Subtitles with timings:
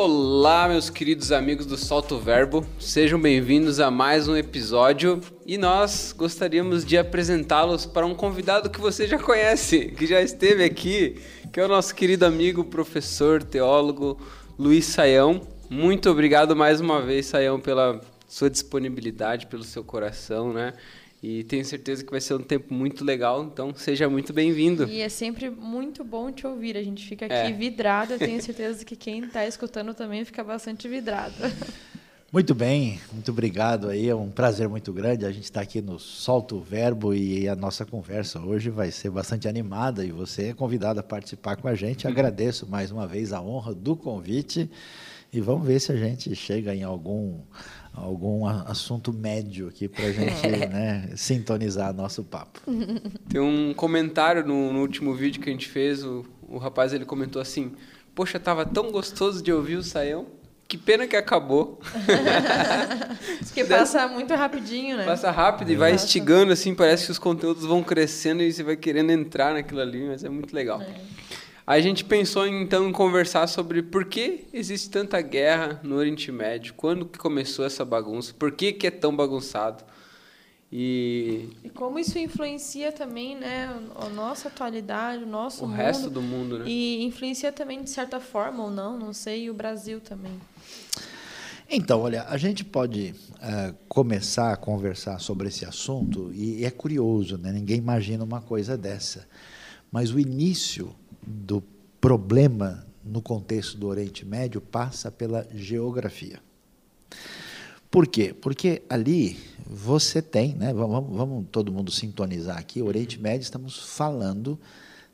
[0.00, 6.14] Olá, meus queridos amigos do Solto Verbo, sejam bem-vindos a mais um episódio e nós
[6.16, 11.20] gostaríamos de apresentá-los para um convidado que você já conhece, que já esteve aqui,
[11.52, 14.16] que é o nosso querido amigo, professor, teólogo
[14.56, 15.40] Luiz Saião.
[15.68, 20.74] Muito obrigado mais uma vez, Saião, pela sua disponibilidade, pelo seu coração, né?
[21.20, 24.84] E tenho certeza que vai ser um tempo muito legal, então seja muito bem-vindo.
[24.88, 26.76] E é sempre muito bom te ouvir.
[26.76, 27.50] A gente fica aqui É.
[27.52, 28.12] vidrado.
[28.12, 31.34] Eu tenho certeza que quem está escutando também fica bastante vidrado.
[32.30, 34.08] Muito bem, muito obrigado aí.
[34.08, 35.24] É um prazer muito grande.
[35.24, 39.10] A gente está aqui no Solta o Verbo e a nossa conversa hoje vai ser
[39.10, 42.06] bastante animada e você é convidado a participar com a gente.
[42.06, 44.70] Agradeço mais uma vez a honra do convite
[45.32, 47.40] e vamos ver se a gente chega em algum
[48.02, 52.60] algum assunto médio aqui para a gente né, sintonizar nosso papo.
[53.28, 57.04] Tem um comentário no, no último vídeo que a gente fez, o, o rapaz ele
[57.04, 57.72] comentou assim:
[58.14, 60.26] Poxa, tava tão gostoso de ouvir o Saião,
[60.66, 61.80] que pena que acabou.
[63.46, 65.04] Porque passa muito rapidinho, né?
[65.04, 68.76] Passa rápido e vai instigando, assim, parece que os conteúdos vão crescendo e você vai
[68.76, 70.80] querendo entrar naquilo ali, mas é muito legal.
[70.80, 70.94] Aí
[71.68, 76.32] a gente pensou em, então em conversar sobre por que existe tanta guerra no Oriente
[76.32, 79.84] Médio, quando que começou essa bagunça, por que, que é tão bagunçado.
[80.72, 85.76] E E como isso influencia também, né, a nossa atualidade, o nosso o mundo.
[85.76, 86.64] resto do mundo, né?
[86.66, 90.40] E influencia também de certa forma ou não, não sei, e o Brasil também.
[91.68, 97.36] Então, olha, a gente pode eh, começar a conversar sobre esse assunto e é curioso,
[97.36, 97.52] né?
[97.52, 99.28] ninguém imagina uma coisa dessa.
[99.92, 100.94] Mas o início
[101.28, 101.62] do
[102.00, 106.40] problema no contexto do Oriente Médio passa pela geografia.
[107.90, 108.34] Por quê?
[108.38, 113.78] Porque ali você tem, né, vamos, vamos todo mundo sintonizar aqui, o Oriente Médio, estamos
[113.96, 114.58] falando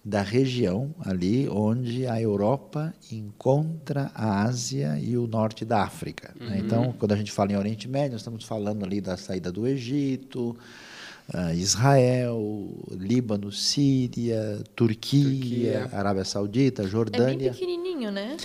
[0.04, 6.34] da região ali onde a Europa encontra a Ásia e o norte da África.
[6.38, 6.58] né?
[6.58, 9.66] Então, quando a gente fala em Oriente Médio, nós estamos falando ali da saída do
[9.66, 10.54] Egito,
[11.54, 15.90] Israel, Líbano, Síria, Turquia, Turquia.
[15.92, 17.52] Arábia Saudita, É bem Jordânia.
[17.52, 18.36] pequenininho, né?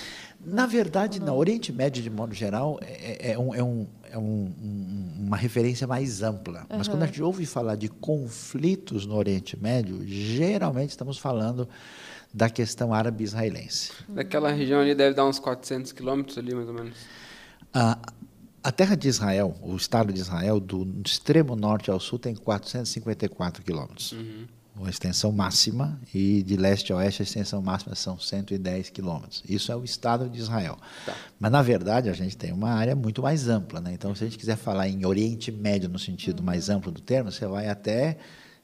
[0.46, 4.54] Na verdade, no Oriente Médio, de modo geral, é, é um- é um- é um-
[4.64, 6.66] um- uma referência mais ampla.
[6.70, 11.68] Mas quando a gente ouve falar de conflitos no Oriente Médio, geralmente estamos falando
[12.34, 13.92] da questão árabe-israelense.
[14.08, 16.94] Daquela região ali deve dar uns 400 quilômetros ali, mais ou menos.
[17.74, 17.98] A,
[18.64, 23.64] a terra de Israel, o Estado de Israel, do extremo norte ao sul, tem 454
[23.64, 24.14] quilômetros.
[24.82, 29.44] A extensão máxima, e de leste a oeste, a extensão máxima são 110 quilômetros.
[29.48, 30.78] Isso é o Estado de Israel.
[31.06, 31.14] Tá.
[31.38, 33.82] Mas, na verdade, a gente tem uma área muito mais ampla.
[33.82, 33.92] Né?
[33.94, 37.30] Então, se a gente quiser falar em Oriente Médio, no sentido mais amplo do termo,
[37.30, 38.18] você vai até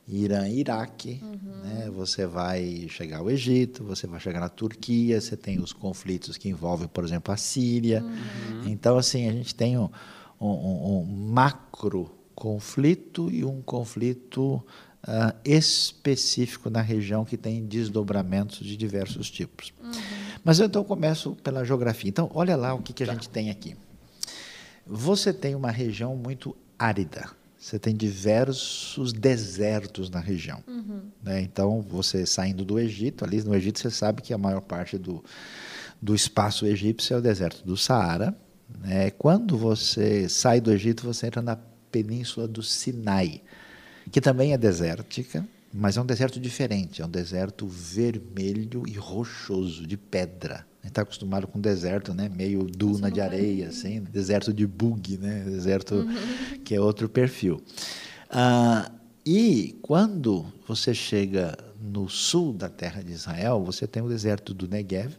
[0.08, 1.20] Irã, Iraque,
[1.64, 1.90] né?
[1.90, 6.48] você vai chegar ao Egito, você vai chegar na Turquia, você tem os conflitos que
[6.48, 8.04] envolvem, por exemplo, a Síria.
[8.66, 9.90] Então, assim, a gente tem um,
[10.40, 14.64] um- um- macro conflito e um conflito
[15.08, 19.72] ah, específico na região que tem desdobramentos de diversos tipos.
[20.44, 22.10] Mas eu então começo pela geografia.
[22.10, 23.76] Então, olha lá o que, que a gente tem aqui.
[24.86, 27.30] Você tem uma região muito árida.
[27.66, 30.64] Você tem diversos desertos na região.
[31.24, 31.42] né?
[31.42, 35.24] Então, você saindo do Egito, ali no Egito você sabe que a maior parte do,
[36.00, 38.38] do espaço egípcio é o deserto do Saara.
[38.82, 39.10] né?
[39.10, 41.58] Quando você sai do Egito, você entra na
[41.92, 43.42] península do Sinai,
[44.12, 45.44] que também é desértica,
[45.78, 47.02] mas é um deserto diferente.
[47.02, 50.66] É um deserto vermelho e rochoso, de pedra.
[50.82, 52.30] A gente está acostumado com deserto, né?
[52.30, 55.44] meio duna de areia, assim, deserto de bug, né?
[55.44, 56.08] deserto
[56.64, 57.62] que é outro perfil.
[58.30, 58.90] Ah,
[59.26, 64.70] e quando você chega no sul da terra de Israel, você tem o deserto do
[64.70, 65.14] Negev,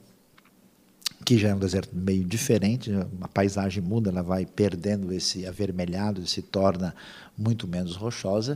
[1.24, 2.90] que já é um deserto meio diferente,
[3.20, 6.94] a paisagem muda, ela vai perdendo esse avermelhado, se torna
[7.36, 8.54] muito menos rochosa,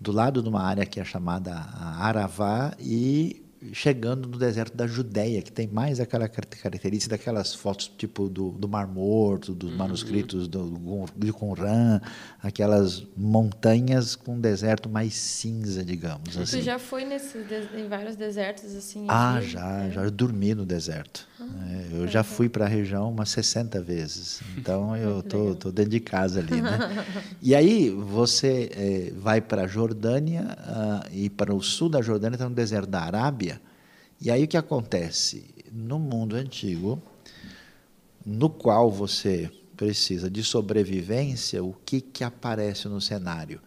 [0.00, 1.54] do lado de uma área que é chamada
[1.98, 7.90] Aravá e chegando no deserto da Judéia, que tem mais aquela car- característica daquelas fotos
[7.96, 12.00] tipo do, do Mar Morto, dos manuscritos do, Gun- de Qumran,
[12.42, 16.58] aquelas montanhas com um deserto mais cinza, digamos assim.
[16.58, 19.06] Tu já foi nesses des- em vários desertos assim?
[19.08, 19.48] Ah, aqui?
[19.48, 19.90] já, É.
[19.92, 21.26] já eu dormi no deserto.
[21.38, 24.40] É, eu já fui para a região umas 60 vezes.
[24.56, 26.78] Então eu tô, tô dentro de casa ali, né?
[27.40, 32.34] E aí você eh, vai para a Jordânia ah, e para o sul da Jordânia
[32.36, 33.45] está no deserto da Arábia.
[34.20, 35.44] E aí o que acontece?
[35.72, 37.02] No mundo antigo,
[38.24, 43.60] no qual você precisa de sobrevivência, o que, que aparece no cenário?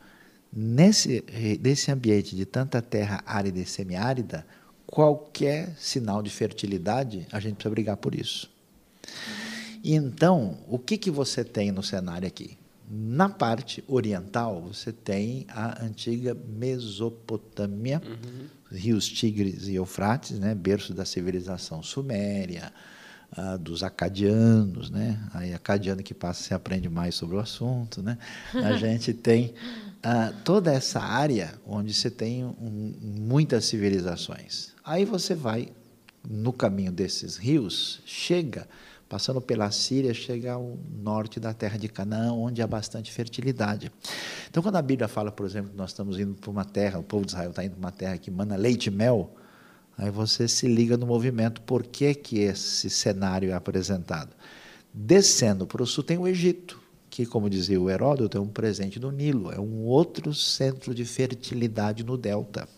[0.51, 1.23] Nesse,
[1.61, 4.45] nesse ambiente de tanta terra árida e semiárida,
[4.87, 8.49] qualquer sinal de fertilidade, a gente precisa brigar por isso.
[9.83, 12.57] Então, o que, que você tem no cenário aqui?
[12.89, 18.47] Na parte oriental, você tem a antiga Mesopotâmia, uhum.
[18.71, 22.71] Rios Tigres e Eufrates, né, berço da civilização suméria,
[23.37, 25.19] uh, dos acadianos, né?
[25.33, 28.17] Aí acadiano que passa se aprende mais sobre o assunto, né?
[28.53, 29.53] A gente tem
[29.97, 34.73] uh, toda essa área onde você tem um, muitas civilizações.
[34.83, 35.69] Aí você vai
[36.27, 38.67] no caminho desses rios, chega
[39.09, 43.91] passando pela Síria, chega ao norte da terra de Canaã, onde há bastante fertilidade.
[44.47, 47.03] Então, quando a Bíblia fala, por exemplo, que nós estamos indo para uma terra, o
[47.03, 49.35] povo de Israel está indo para uma terra que mana leite e mel,
[49.97, 54.35] aí você se liga no movimento, por que, que esse cenário é apresentado?
[54.93, 56.79] Descendo para o sul tem o Egito,
[57.09, 61.03] que, como dizia o Heródoto, é um presente do Nilo, é um outro centro de
[61.03, 62.69] fertilidade no delta.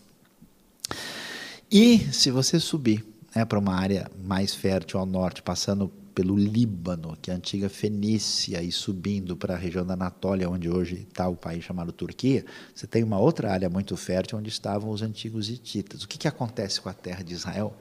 [1.70, 7.16] E se você subir né, para uma área mais fértil ao norte, passando pelo Líbano,
[7.20, 11.26] que é a antiga Fenícia, e subindo para a região da Anatólia, onde hoje está
[11.28, 12.44] o país chamado Turquia,
[12.74, 16.02] você tem uma outra área muito fértil onde estavam os antigos hititas.
[16.02, 17.74] O que, que acontece com a terra de Israel?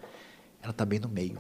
[0.61, 1.37] Ela está bem no meio.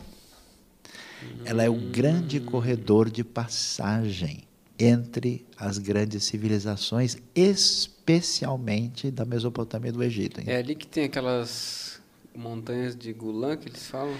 [1.45, 4.43] Ela é o grande corredor de passagem
[4.77, 10.39] entre as grandes civilizações, especialmente da Mesopotâmia e do Egito.
[10.39, 10.45] Hein?
[10.47, 12.00] É ali que tem aquelas
[12.35, 14.15] montanhas de Golan que eles falam?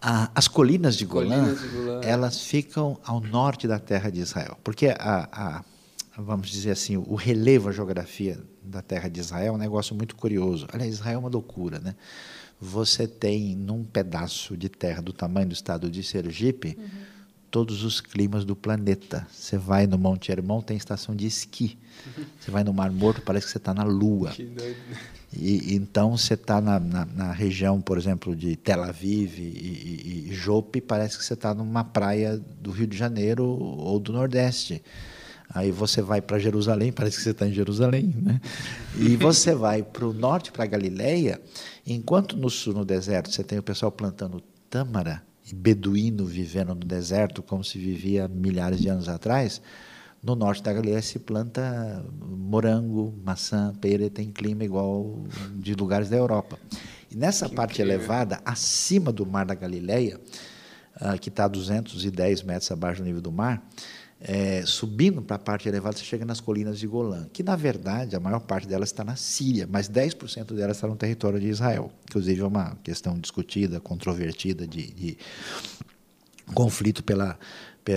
[0.00, 1.54] Ah, as colinas de, Golã,
[2.04, 5.64] elas ficam ao norte da terra de Israel, porque a, a,
[6.16, 10.14] vamos dizer assim, o relevo, a geografia da terra de Israel é um negócio muito
[10.14, 10.68] curioso.
[10.72, 11.96] Aliás, Israel é uma loucura, né?
[12.60, 16.88] Você tem num pedaço de terra do tamanho do estado de Sergipe uhum.
[17.50, 19.26] todos os climas do planeta.
[19.32, 21.76] Você vai no Monte Hermon, tem estação de esqui.
[22.06, 22.24] Uhum.
[22.38, 24.30] Você vai no Mar Morto, parece que você está na Lua.
[24.30, 24.76] Que doido.
[25.32, 30.28] E, então você está na, na, na, região, por exemplo, de Tel Aviv e, e,
[30.28, 34.82] e Jope, parece que você está numa praia do Rio de Janeiro ou do Nordeste.
[35.50, 38.40] Aí você vai para Jerusalém, parece que você está em Jerusalém, né?
[38.98, 41.40] E você vai para o norte, para Galileia,
[41.86, 46.84] enquanto no sul, no deserto, você tem o pessoal plantando tâmara e beduíno vivendo no
[46.84, 49.62] deserto, como se vivia milhares de anos atrás.
[50.22, 55.24] No norte da Galileia se planta morango, maçã, pera, tem clima igual
[55.54, 56.58] de lugares da Europa.
[57.10, 57.94] E nessa que parte incrível.
[57.94, 60.20] elevada, acima do mar da Galileia,
[61.00, 63.62] uh, que está a 210 metros abaixo do nível do mar,
[64.20, 68.16] é, subindo para a parte elevada, você chega nas colinas de Golã, que na verdade
[68.16, 71.92] a maior parte delas está na Síria, mas 10% delas está no território de Israel.
[72.08, 75.18] Inclusive é uma questão discutida, controvertida de, de
[76.52, 77.38] conflito pela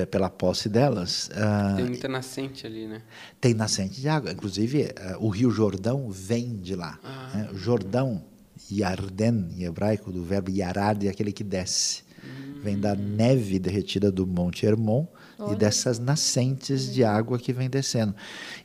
[0.09, 1.29] pela posse delas.
[1.29, 3.01] Uh, tem muita nascente ali, né?
[3.39, 4.31] Tem nascente de água.
[4.31, 6.99] Inclusive, uh, o rio Jordão vem de lá.
[7.03, 7.31] Ah.
[7.35, 7.49] Né?
[7.53, 8.23] Jordão,
[8.71, 12.03] Yarden, em hebraico, do verbo yarad, é aquele que desce.
[12.23, 12.61] Hum.
[12.63, 15.05] Vem da neve derretida do Monte Hermon
[15.37, 15.53] Olha.
[15.53, 18.15] e dessas nascentes de água que vem descendo.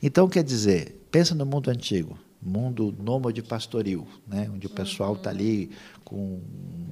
[0.01, 4.49] Então, quer dizer, pensa no mundo antigo mundo nômade pastoril, né?
[4.53, 5.71] onde o pessoal está ali
[6.03, 6.39] com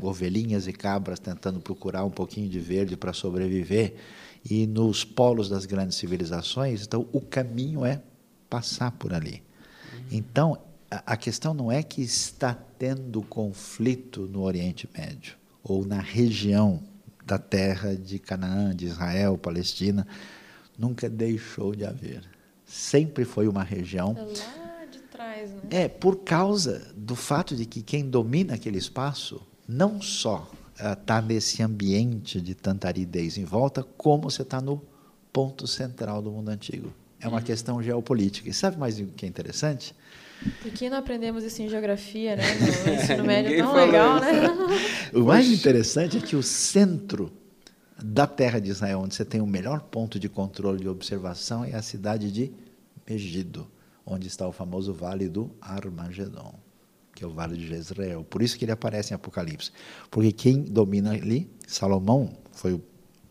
[0.02, 3.96] ovelhinhas e cabras tentando procurar um pouquinho de verde para sobreviver
[4.44, 8.02] e nos polos das grandes civilizações, então o caminho é
[8.50, 9.44] passar por ali.
[10.12, 10.58] Então,
[10.90, 16.84] a questão não é que está tendo conflito no Oriente Médio ou na região
[17.26, 20.06] da terra de Canaã, de Israel, Palestina,
[20.78, 22.22] nunca deixou de haver.
[22.64, 24.65] Sempre foi uma região é
[25.18, 25.60] né?
[25.70, 31.22] É, por causa do fato de que quem domina aquele espaço não só está uh,
[31.22, 34.82] nesse ambiente de tanta aridez em volta, como você está no
[35.32, 36.94] ponto central do mundo antigo.
[37.20, 37.44] É uma uhum.
[37.44, 38.50] questão geopolítica.
[38.50, 39.96] E sabe mais o que é interessante?
[40.62, 42.44] Por que não aprendemos isso em geografia, né?
[42.86, 44.48] No ensino médio tão legal, né?
[45.14, 47.32] o mais interessante é que o centro
[48.04, 51.74] da terra de Israel, onde você tem o melhor ponto de controle de observação, é
[51.74, 52.52] a cidade de
[53.08, 53.68] Megido,
[54.06, 56.66] onde está o famoso vale do Armagedon
[57.16, 58.26] que é o Vale de Jezreel.
[58.26, 59.72] Por isso que ele aparece em Apocalipse.
[60.12, 62.84] Porque quem domina ali, Salomão, foi o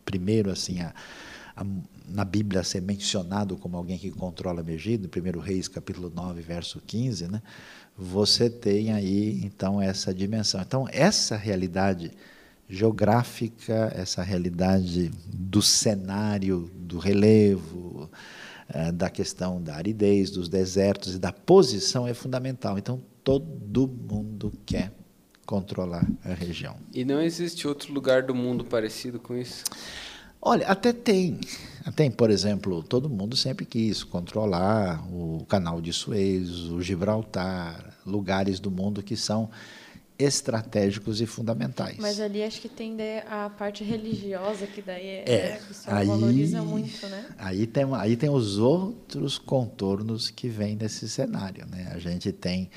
[0.04, 0.95] primeiro assim a,
[1.54, 1.64] a,
[2.09, 6.81] na Bíblia a ser mencionado como alguém que controla Megido, 1 Reis capítulo 9, verso
[6.87, 7.43] 15, né?
[7.97, 10.61] Você tem aí então essa dimensão.
[10.62, 12.11] Então essa realidade
[12.66, 18.11] geográfica, essa realidade do cenário, do relevo,
[18.94, 22.78] da questão da aridez, dos desertos e da posição é fundamental.
[22.78, 24.92] Então todo mundo quer
[25.47, 26.76] controlar a região.
[26.92, 29.64] E não existe outro lugar do mundo parecido com isso?
[30.40, 31.40] Olha, até tem.
[31.97, 38.61] Tem, por exemplo, todo mundo sempre quis controlar o canal de Suez, o Gibraltar, lugares
[38.61, 39.50] do mundo que são
[40.18, 41.97] estratégicos e fundamentais.
[41.99, 42.97] Mas ali acho que tem
[43.28, 47.26] a parte religiosa que daí é, É, né, aí- valoriza muito, né?
[47.37, 51.66] Aí tem, aí tem os outros contornos que vêm desse cenário.
[51.66, 51.90] Né?
[51.92, 52.71] A gente tem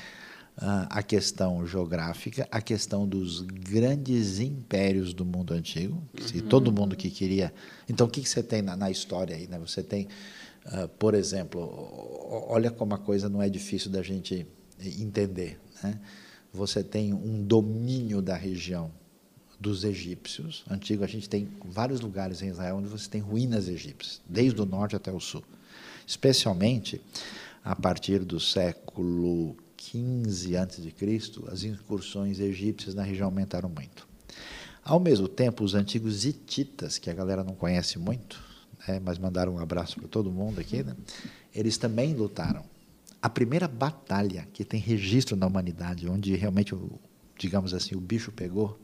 [0.58, 6.02] ah, a questão geográfica, a questão dos grandes impérios do mundo antigo.
[6.20, 7.54] Se todo mundo que queria.
[7.88, 9.48] Então, o que, que você tem na, na história aí?
[9.48, 9.60] Né?
[9.60, 10.08] Você tem,
[10.66, 11.62] ah, por exemplo,
[12.50, 14.48] olha como a coisa não é difícil da gente
[15.00, 15.60] entender.
[15.84, 16.00] Né?
[16.54, 18.92] Você tem um domínio da região
[19.60, 20.64] dos egípcios.
[20.70, 24.66] Antigo, a gente tem vários lugares em Israel onde você tem ruínas egípcias, desde o
[24.66, 25.44] norte até o sul.
[26.06, 27.02] Especialmente
[27.64, 30.94] a partir do século XV a.C.,
[31.52, 34.08] as incursões egípcias na região aumentaram muito.
[34.84, 38.42] Ao mesmo tempo, os antigos hititas, que a galera não conhece muito,
[38.88, 40.96] né, mas mandaram um abraço para todo mundo aqui, né,
[41.54, 42.64] eles também lutaram.
[43.22, 47.00] A primeira batalha que tem registro na humanidade, onde realmente, o-
[47.38, 48.80] digamos assim, o bicho pegou,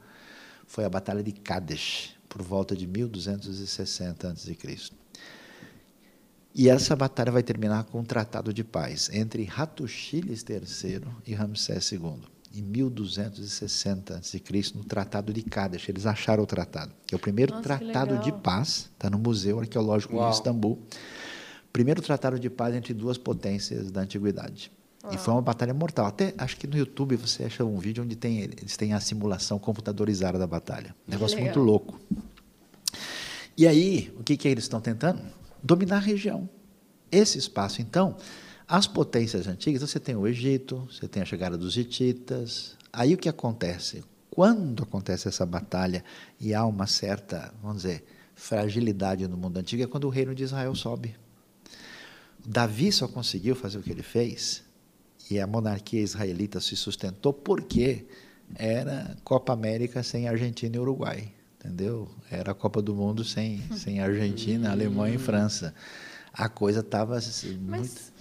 [0.66, 4.58] foi a Batalha de Kadesh, por volta de 1260 a.C.
[6.56, 11.92] E essa batalha vai terminar com um tratado de paz entre Hattushilis III e Ramsés
[11.92, 12.22] II,
[12.56, 14.42] em 1260 a.C.,
[14.76, 15.90] no Tratado de Kadesh.
[15.90, 19.60] Eles acharam o tratado, que é o primeiro Nossa, tratado de paz, está no Museu
[19.60, 20.30] Arqueológico Uau.
[20.30, 20.80] de Istambul.
[21.74, 24.72] Primeiro tratado de paz entre duas potências da antiguidade.
[25.12, 26.06] E foi uma batalha mortal.
[26.06, 29.60] Até acho que no YouTube você acha um vídeo onde tem, eles têm a simulação
[29.60, 30.96] computadorizada da batalha.
[31.06, 31.54] Negócio legal.
[31.54, 32.00] muito louco.
[33.58, 35.22] E aí, o que, que eles estão tentando?
[35.62, 36.48] Dominar a região.
[37.12, 38.18] Esse espaço, então,
[38.68, 42.78] as potências antigas, você tem o Egito, você tem a chegada dos hititas.
[42.92, 44.04] Aí o que acontece?
[44.32, 46.04] Quando acontece essa batalha
[46.40, 50.44] e há uma certa, vamos dizer, fragilidade no mundo antigo, é quando o reino de
[50.44, 51.16] Israel sobe.
[52.46, 54.64] Davi só conseguiu fazer o que ele fez
[55.30, 58.06] e a monarquia israelita se sustentou porque
[58.56, 62.10] era Copa América sem Argentina e Uruguai, entendeu?
[62.30, 65.74] Era a Copa do Mundo sem, sem Argentina, Alemanha e França.
[66.34, 67.20] A coisa estava
[67.60, 68.14] muito...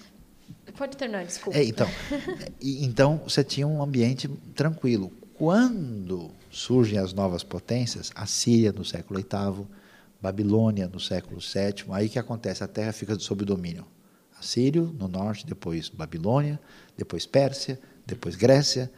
[0.64, 1.58] Mas pode terminar, desculpa.
[1.58, 1.88] É, então,
[2.60, 5.12] então você tinha um ambiente tranquilo.
[5.34, 9.66] Quando surgem as novas potências, a Síria no século VIII,
[10.20, 12.62] Babilônia no século VII, aí que acontece?
[12.62, 13.84] A terra fica sob domínio.
[14.42, 16.60] Assírio no norte, depois Babilônia,
[16.98, 18.90] depois Pérsia, depois Grécia,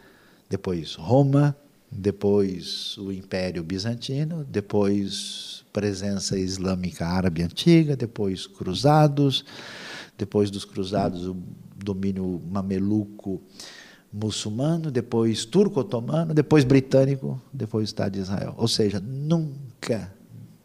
[0.49, 1.55] depois Roma,
[1.93, 9.45] depois o Império Bizantino, depois presença islâmica árabe antiga, depois cruzados,
[10.17, 11.37] depois dos cruzados o
[11.77, 13.43] domínio mameluco
[14.11, 18.55] muçulmano, depois turco-otomano, depois britânico, depois Estado de Israel.
[18.57, 20.11] Ou seja, nunca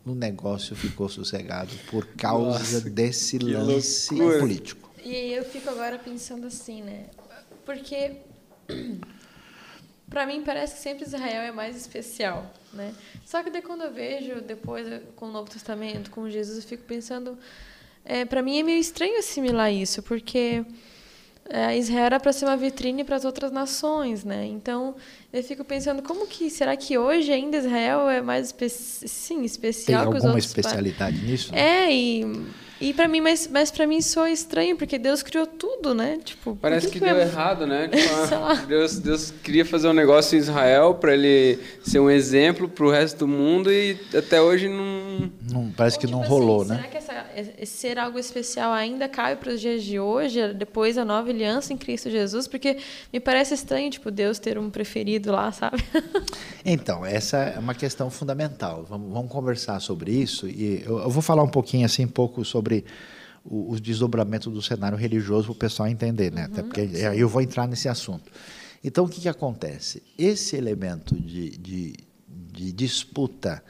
[0.06, 4.40] o negócio ficou sossegado por causa Nossa, desse lance loucura.
[4.40, 4.90] político.
[5.04, 7.06] E aí eu fico agora pensando assim, né?
[7.66, 8.18] Porque
[10.10, 12.94] Pra mim parece que sempre Israel é mais especial, né?
[13.26, 16.84] Só que daí quando eu vejo depois com o Novo Testamento, com Jesus, eu fico
[16.84, 17.38] pensando,
[18.04, 20.66] é, para mim é meio estranho assimilar isso, porque
[21.50, 24.46] é, Israel era para ser uma vitrine para as outras nações, né?
[24.46, 24.96] Então
[25.34, 29.46] eu fico pensando como que será que hoje ainda Israel é mais espe sim Tem
[29.46, 31.54] especial que os alguma outros pa- especialidade nisso?
[31.56, 32.26] É e
[32.82, 36.20] e para mim, mas, mas para mim soa estranho, porque Deus criou tudo, né?
[36.24, 37.88] Tipo, Parece que, que deu eu- errado, né?
[37.94, 38.54] Tipo, lá.
[38.56, 42.90] Deus, Deus queria fazer um negócio em Israel para ele ser um exemplo para o
[42.92, 45.32] resto do mundo e até hoje não.
[45.52, 46.78] Não, parece Ou, que não tipo rolou, assim, né?
[46.78, 47.26] Será que essa,
[47.60, 51.74] esse ser algo especial ainda cabe para os dias de hoje, depois da nova aliança
[51.74, 52.48] em Cristo Jesus?
[52.48, 52.78] Porque
[53.12, 55.84] me parece estranho, tipo, Deus ter um preferido lá, sabe?
[56.66, 58.86] Então, essa é uma questão fundamental.
[58.88, 62.44] Vamos, vamos conversar sobre isso e eu, eu vou falar um pouquinho assim, um pouco
[62.44, 62.69] sobre
[63.46, 66.44] o- os desdobramentos do cenário religioso para o pessoal entender, né?
[66.44, 68.32] Até porque aí eu vou entrar nesse assunto.
[68.84, 70.02] Então, o que, que acontece?
[70.18, 71.94] Esse elemento de, de,
[72.54, 73.64] de disputa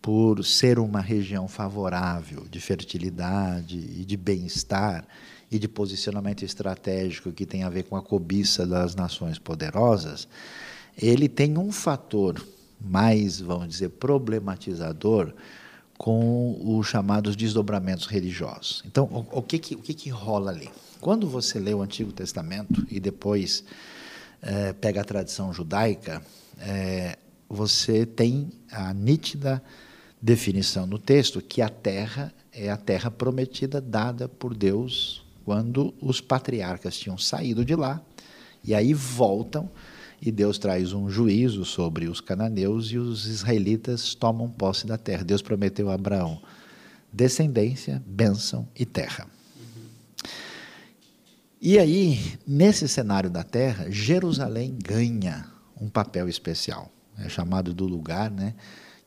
[0.00, 5.04] por ser uma região favorável de fertilidade e de bem-estar
[5.50, 10.28] e de posicionamento estratégico que tem a ver com a cobiça das nações poderosas,
[11.00, 12.40] ele tem um fator
[12.80, 15.32] mais, vamos dizer, problematizador
[15.98, 18.82] com os chamados desdobramentos religiosos.
[18.86, 20.70] Então, o, o que, que, o que, que rola ali?
[21.00, 23.64] Quando você lê o Antigo Testamento e depois
[24.42, 26.22] eh, pega a tradição judaica,
[26.58, 27.16] eh,
[27.48, 29.62] você tem a nítida
[30.20, 36.20] definição no texto que a terra é a terra prometida dada por Deus quando os
[36.20, 38.00] patriarcas tinham saído de lá
[38.64, 39.70] e aí voltam
[40.20, 45.24] e Deus traz um juízo sobre os cananeus e os israelitas tomam posse da terra.
[45.24, 46.40] Deus prometeu a Abraão
[47.12, 49.26] descendência, bênção e terra.
[51.60, 55.46] E aí, nesse cenário da terra, Jerusalém ganha
[55.80, 56.90] um papel especial.
[57.18, 58.54] É chamado do lugar né,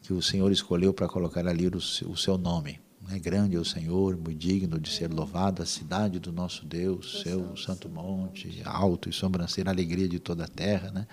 [0.02, 2.80] que o Senhor escolheu para colocar ali o, o seu nome.
[3.12, 7.22] É grande é o Senhor, muito digno de ser louvado, a cidade do nosso Deus,
[7.24, 11.08] seu santo monte, alto e sobrancelha, alegria de toda a terra, né?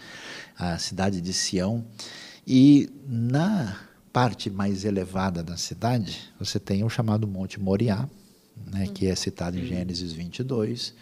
[0.59, 1.85] a cidade de Sião.
[2.47, 3.79] E na
[4.13, 8.09] parte mais elevada da cidade, você tem o chamado Monte Moriá,
[8.67, 10.95] né, que é citado em Gênesis 22.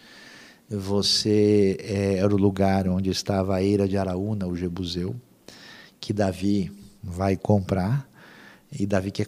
[0.69, 5.15] Você é, era o lugar onde estava a eira de Araúna, o Jebuseu,
[5.99, 6.71] que Davi
[7.03, 8.09] vai comprar,
[8.71, 9.27] e Davi quer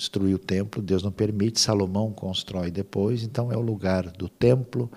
[0.00, 4.90] construir o templo, Deus não permite, Salomão constrói depois, então é o lugar do templo,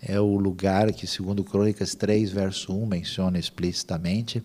[0.00, 4.40] é o lugar que, segundo Crônicas 3, verso 1, menciona explicitamente.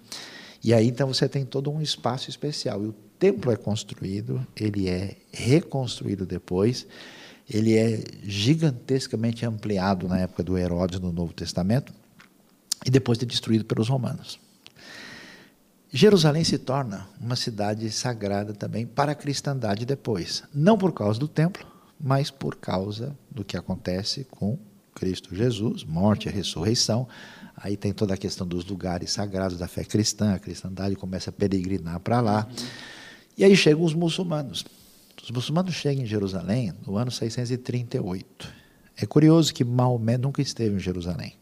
[0.64, 2.84] E aí então você tem todo um espaço especial.
[2.84, 6.88] E o templo é construído, ele é reconstruído depois,
[7.48, 11.94] ele é gigantescamente ampliado na época do Herodes no Novo Testamento
[12.84, 14.40] e depois de destruído pelos romanos.
[15.92, 21.28] Jerusalém se torna uma cidade sagrada também para a cristandade depois, não por causa do
[21.28, 21.66] templo,
[22.00, 24.58] mas por causa do que acontece com
[24.94, 27.08] Cristo Jesus, morte e ressurreição.
[27.58, 31.34] Aí tem toda a questão dos lugares sagrados da fé cristã, a cristandade começa a
[31.34, 32.48] peregrinar para lá.
[33.36, 34.64] E aí chegam os muçulmanos.
[35.24, 38.48] Os muçulmanos chegam em Jerusalém no ano 638.
[38.96, 41.34] É curioso que Maomé nunca esteve em Jerusalém.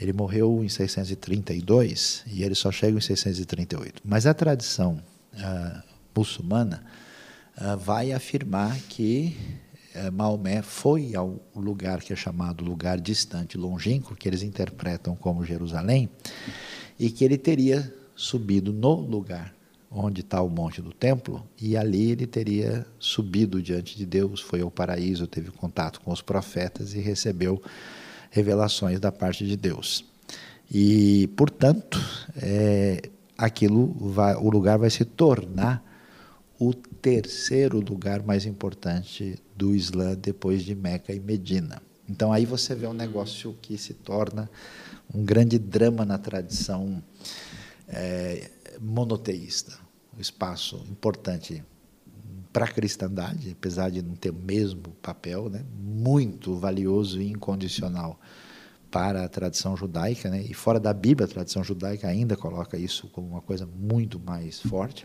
[0.00, 4.02] Ele morreu em 632 e ele só chega em 638.
[4.04, 5.00] Mas a tradição
[5.34, 5.82] uh,
[6.16, 6.84] muçulmana
[7.56, 9.36] uh, vai afirmar que
[9.94, 15.44] uh, Maomé foi ao lugar que é chamado lugar distante, longínquo, que eles interpretam como
[15.44, 16.08] Jerusalém,
[16.98, 19.54] e que ele teria subido no lugar
[19.90, 24.60] onde está o monte do templo, e ali ele teria subido diante de Deus, foi
[24.60, 27.62] ao paraíso, teve contato com os profetas e recebeu
[28.34, 30.04] revelações da parte de Deus.
[30.68, 32.00] E, portanto,
[32.36, 35.80] é, aquilo vai, o lugar vai se tornar
[36.58, 41.80] o terceiro lugar mais importante do Islã depois de Meca e Medina.
[42.08, 44.50] Então aí você vê um negócio que se torna
[45.14, 47.00] um grande drama na tradição
[47.86, 49.78] é, monoteísta,
[50.16, 51.62] um espaço importante
[52.54, 58.20] para a cristandade, apesar de não ter o mesmo papel, né, muito valioso e incondicional
[58.92, 63.08] para a tradição judaica, né, e fora da Bíblia, a tradição judaica ainda coloca isso
[63.08, 65.04] como uma coisa muito mais forte.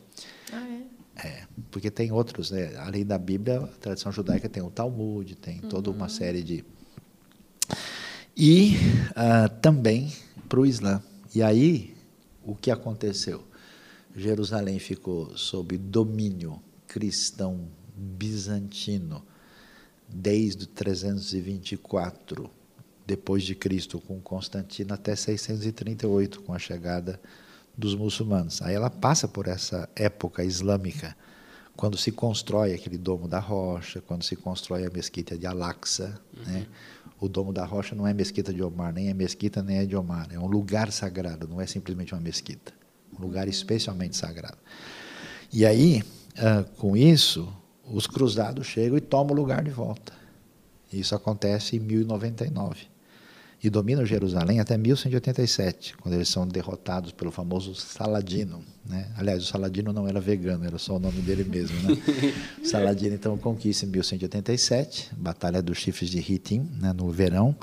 [0.53, 0.63] Ah,
[1.17, 1.27] é?
[1.27, 5.57] É, porque tem outros, né, além da Bíblia, a tradição judaica tem o Talmud, tem
[5.57, 6.09] toda uma uhum.
[6.09, 6.63] série de.
[8.37, 8.75] E
[9.09, 10.13] uh, também
[10.47, 11.01] para o Islã.
[11.33, 11.95] E aí,
[12.43, 13.43] o que aconteceu?
[14.15, 19.23] Jerusalém ficou sob domínio cristão bizantino
[20.07, 22.49] desde 324
[23.05, 27.19] depois de Cristo com Constantino até 638 com a chegada
[27.77, 28.61] dos muçulmanos.
[28.61, 31.15] Aí ela passa por essa época islâmica
[31.75, 36.43] quando se constrói aquele domo da rocha, quando se constrói a mesquita de Al-Aqsa, uhum.
[36.51, 36.67] né?
[37.21, 39.95] O domo da rocha não é mesquita de Omar, nem é mesquita nem é de
[39.95, 42.73] Omar, é um lugar sagrado, não é simplesmente uma mesquita,
[43.17, 44.57] um lugar especialmente sagrado.
[45.51, 46.03] E aí
[46.39, 47.51] ah, com isso,
[47.91, 50.13] os cruzados chegam e tomam o lugar de volta.
[50.91, 52.87] Isso acontece em 1099.
[53.61, 58.63] E dominam Jerusalém até 1187, quando eles são derrotados pelo famoso Saladino.
[58.85, 59.11] Né?
[59.17, 61.77] Aliás, o Saladino não era vegano, era só o nome dele mesmo.
[61.81, 61.97] Né?
[62.63, 67.53] Saladino, então, conquista em 1187, Batalha dos Chifres de Hittim, né, no verão.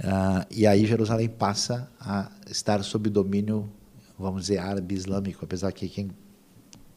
[0.00, 3.70] Uh, e aí Jerusalém passa a estar sob domínio,
[4.18, 6.10] vamos dizer, árabe islâmico, apesar que quem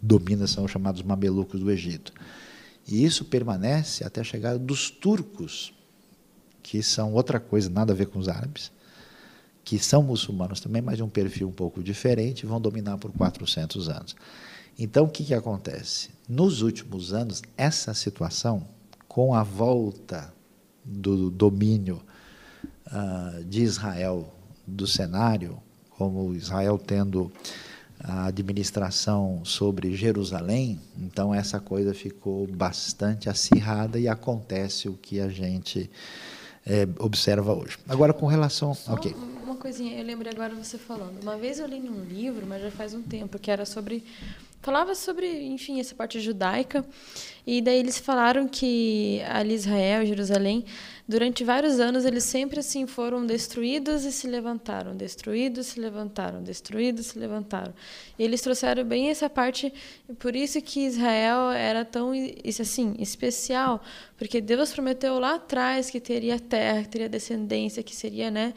[0.03, 2.11] domina são os chamados mamelucos do Egito.
[2.85, 5.73] E isso permanece até a chegada dos turcos,
[6.61, 8.69] que são outra coisa, nada a ver com os árabes,
[9.63, 13.87] que são muçulmanos também, mas de um perfil um pouco diferente, vão dominar por 400
[13.87, 14.15] anos.
[14.77, 16.09] Então, o que, que acontece?
[16.27, 18.67] Nos últimos anos, essa situação,
[19.07, 20.33] com a volta
[20.83, 22.01] do domínio
[22.87, 24.33] uh, de Israel
[24.67, 25.57] do cenário,
[25.91, 27.31] como Israel tendo
[28.03, 35.29] a administração sobre Jerusalém, então essa coisa ficou bastante acirrada e acontece o que a
[35.29, 35.89] gente
[36.65, 37.77] é, observa hoje.
[37.87, 38.73] Agora, com relação.
[38.73, 39.15] Só okay.
[39.43, 41.21] Uma coisinha, eu lembrei agora você falando.
[41.21, 44.03] Uma vez eu li num livro, mas já faz um tempo, que era sobre
[44.63, 46.85] falava sobre, enfim, essa parte judaica.
[47.45, 50.63] E daí eles falaram que ali Israel, Jerusalém,
[51.05, 57.07] durante vários anos eles sempre assim foram destruídos e se levantaram, destruídos, se levantaram, destruídos,
[57.07, 57.73] se levantaram.
[58.17, 59.73] E eles trouxeram bem essa parte,
[60.17, 62.13] por isso que Israel era tão
[62.61, 63.83] assim, especial,
[64.17, 68.53] porque Deus prometeu lá atrás que teria terra, que teria descendência, que seria, né,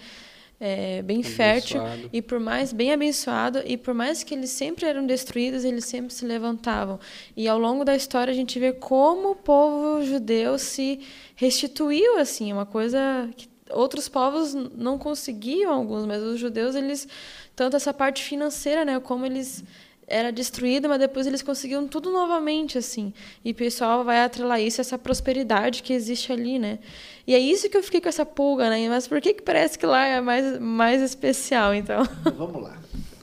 [0.58, 1.36] é, bem abençoado.
[1.36, 5.84] fértil e por mais bem abençoado e por mais que eles sempre eram destruídos eles
[5.84, 6.98] sempre se levantavam
[7.36, 11.00] e ao longo da história a gente vê como o povo judeu se
[11.34, 17.06] restituiu assim uma coisa que outros povos não conseguiam alguns mas os judeus eles
[17.54, 19.62] tanto essa parte financeira né como eles
[20.06, 23.12] era destruída, mas depois eles conseguiram tudo novamente, assim.
[23.44, 26.78] E o pessoal vai atrelar isso, essa prosperidade que existe ali, né?
[27.26, 28.88] E é isso que eu fiquei com essa pulga, né?
[28.88, 32.04] Mas por que, que parece que lá é mais, mais especial, então?
[32.36, 32.78] Vamos lá.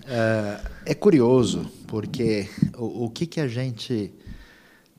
[0.05, 4.13] É, é curioso, porque o, o que, que a gente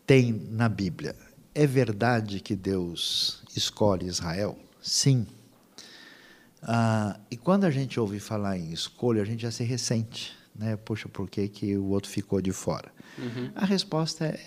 [0.07, 1.15] tem na Bíblia?
[1.55, 4.59] É verdade que Deus escolhe Israel?
[4.81, 5.27] Sim.
[6.63, 10.77] Ah, e quando a gente ouve falar em escolha, a gente já se ressente né?
[10.77, 12.93] Puxa, por que, que o outro ficou de fora?
[13.19, 13.51] Uhum.
[13.55, 14.41] A resposta é,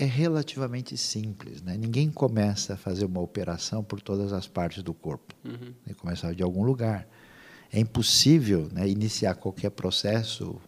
[0.00, 1.62] é, relativamente simples.
[1.62, 1.76] Né?
[1.76, 5.34] Ninguém começa a fazer uma operação por todas as partes do corpo.
[5.44, 5.72] Uhum.
[5.86, 7.06] Ele começa de algum lugar.
[7.72, 10.60] É impossível né, iniciar qualquer processo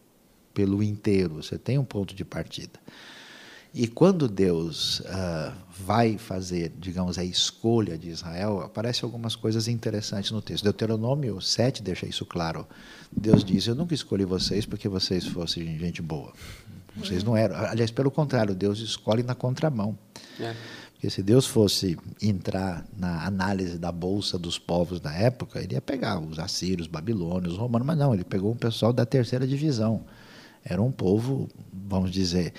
[0.53, 1.35] pelo inteiro.
[1.35, 2.79] Você tem um ponto de partida.
[3.75, 10.31] E quando Deus uh, vai fazer, digamos, a escolha de Israel, aparecem algumas coisas interessantes
[10.31, 10.63] no texto.
[10.63, 12.65] Deuteronômio 7 deixa isso claro.
[13.11, 16.31] Deus diz: Eu nunca escolhi vocês porque vocês fossem gente boa.
[16.95, 17.53] Vocês não eram.
[17.57, 19.97] Aliás, pelo contrário, Deus escolhe na contramão.
[20.39, 20.55] É.
[20.93, 25.81] Porque se Deus fosse entrar na análise da bolsa dos povos da época, ele ia
[25.81, 29.45] pegar os assírios, os babilônios, os romanos, mas não, ele pegou um pessoal da terceira
[29.45, 30.05] divisão.
[30.63, 32.53] Era um povo, vamos dizer,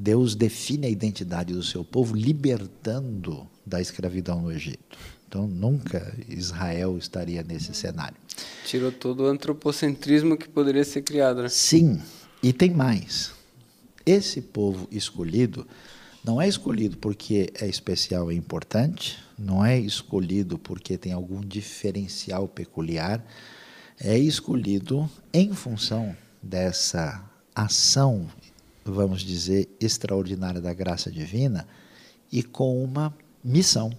[0.00, 4.96] Deus define a identidade do seu povo libertando da escravidão no Egito.
[5.26, 8.16] Então, nunca Israel estaria nesse cenário.
[8.64, 11.48] Tirou todo o antropocentrismo que poderia ser criado, né?
[11.48, 12.00] Sim,
[12.40, 13.32] e tem mais.
[14.06, 15.66] Esse povo escolhido
[16.24, 22.46] não é escolhido porque é especial e importante, não é escolhido porque tem algum diferencial
[22.46, 23.20] peculiar,
[23.98, 28.30] é escolhido em função dessa ação
[28.92, 31.66] vamos dizer, extraordinária da graça divina
[32.30, 33.90] e com uma missão.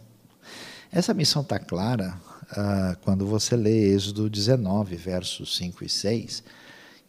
[0.91, 2.19] Essa missão está clara
[2.51, 6.43] ah, quando você lê Êxodo 19, versos 5 e 6,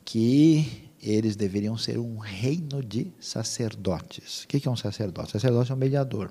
[0.04, 4.44] que eles deveriam ser um reino de sacerdotes.
[4.44, 5.32] O que é um sacerdote?
[5.32, 6.30] sacerdote é um mediador.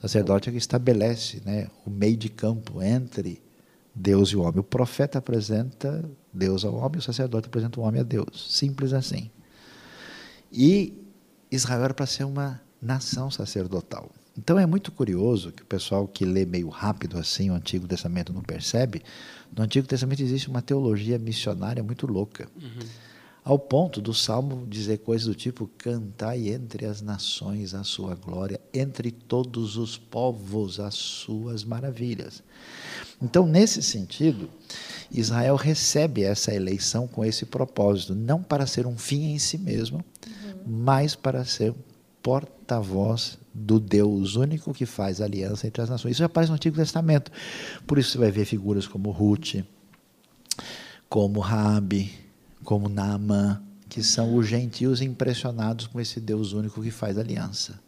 [0.00, 3.40] Sacerdote é que estabelece né, o meio de campo entre
[3.94, 4.58] Deus e o homem.
[4.58, 8.48] O profeta apresenta Deus ao homem, o sacerdote apresenta o homem a Deus.
[8.50, 9.30] Simples assim.
[10.52, 10.94] E
[11.50, 14.10] Israel era para ser uma nação sacerdotal.
[14.36, 18.32] Então é muito curioso que o pessoal que lê meio rápido assim o Antigo Testamento
[18.32, 19.02] não percebe.
[19.54, 22.48] No Antigo Testamento existe uma teologia missionária muito louca.
[22.56, 22.86] Uhum.
[23.44, 28.60] Ao ponto do Salmo dizer coisas do tipo: Cantai entre as nações a sua glória,
[28.72, 32.42] entre todos os povos as suas maravilhas.
[33.20, 34.48] Então, nesse sentido,
[35.10, 40.04] Israel recebe essa eleição com esse propósito, não para ser um fim em si mesmo,
[40.64, 41.74] mas para ser
[42.22, 46.12] porta-voz do Deus único que faz aliança entre as nações.
[46.12, 47.32] Isso já aparece no Antigo Testamento.
[47.86, 49.64] Por isso você vai ver figuras como Ruth,
[51.08, 52.21] como Rabi,
[52.64, 57.78] como Naamã, que são os gentios impressionados com esse Deus único que faz aliança.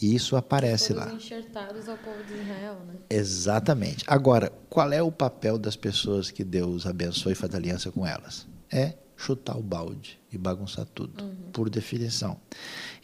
[0.00, 1.14] E isso aparece Todos lá.
[1.14, 2.94] enxertados ao povo de Israel, né?
[3.08, 4.04] Exatamente.
[4.06, 8.46] Agora, qual é o papel das pessoas que Deus abençoa e faz aliança com elas?
[8.70, 11.34] É chutar o balde e bagunçar tudo, uhum.
[11.52, 12.36] por definição.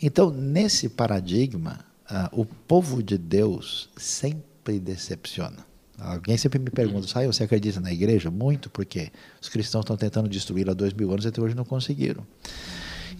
[0.03, 5.70] Então, nesse paradigma, uh, o povo de Deus sempre decepciona.
[6.01, 8.31] Alguém sempre me pergunta, sai, você acredita na igreja?
[8.31, 9.11] Muito, porque
[9.41, 12.27] os cristãos estão tentando destruí-la há dois mil anos e até hoje não conseguiram.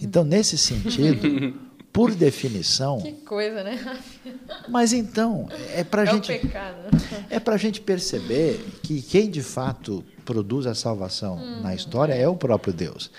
[0.01, 1.53] Então, nesse sentido,
[1.93, 2.99] por definição.
[3.01, 3.99] Que coisa, né?
[4.67, 6.27] Mas então, é para é gente.
[6.27, 6.97] Pecado.
[7.29, 11.61] É para a gente perceber que quem de fato produz a salvação hum.
[11.61, 13.11] na história é o próprio Deus.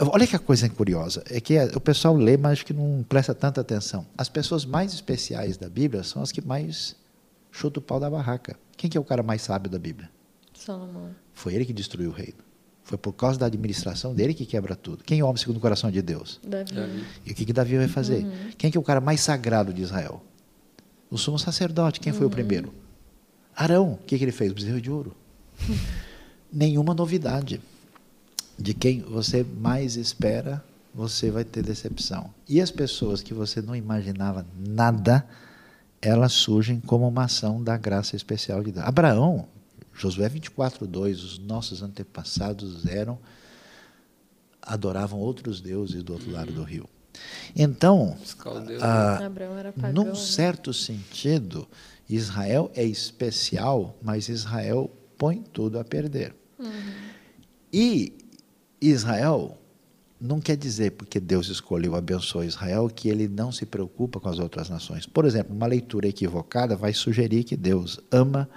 [0.00, 3.60] Olha que coisa curiosa, é que o pessoal lê, mas acho que não presta tanta
[3.60, 4.06] atenção.
[4.16, 6.94] As pessoas mais especiais da Bíblia são as que mais
[7.58, 8.56] chutam o pau da barraca.
[8.76, 10.08] Quem que é o cara mais sábio da Bíblia?
[10.54, 11.10] Salomão.
[11.34, 12.38] Foi ele que destruiu o reino.
[12.84, 15.02] Foi por causa da administração dele que quebra tudo.
[15.04, 16.40] Quem é o homem segundo o coração de Deus?
[16.42, 17.04] Davi.
[17.26, 18.24] E o que, que Davi vai fazer?
[18.24, 18.50] Uhum.
[18.56, 20.22] Quem que é o cara mais sagrado de Israel?
[21.10, 22.00] O sumo sacerdote.
[22.00, 22.28] Quem foi uhum.
[22.28, 22.72] o primeiro?
[23.54, 23.94] Arão.
[23.94, 24.52] O que, que ele fez?
[24.52, 25.14] O bezerro de ouro.
[26.52, 27.60] Nenhuma novidade.
[28.56, 32.32] De quem você mais espera, você vai ter decepção.
[32.48, 35.26] E as pessoas que você não imaginava nada,
[36.00, 38.86] elas surgem como uma ação da graça especial de Deus.
[38.86, 39.48] Abraão,
[39.92, 43.18] Josué 24, 2, os nossos antepassados eram,
[44.62, 46.88] adoravam outros deuses do outro lado do rio.
[47.56, 48.16] Então,
[48.80, 49.18] ah,
[49.92, 50.14] num né?
[50.14, 51.66] certo sentido,
[52.08, 56.34] Israel é especial, mas Israel põe tudo a perder.
[56.58, 56.70] Uhum.
[57.72, 58.16] E
[58.80, 59.58] Israel
[60.20, 64.38] não quer dizer porque Deus escolheu abençoar Israel que ele não se preocupa com as
[64.38, 65.06] outras nações.
[65.06, 68.48] Por exemplo, uma leitura equivocada vai sugerir que Deus ama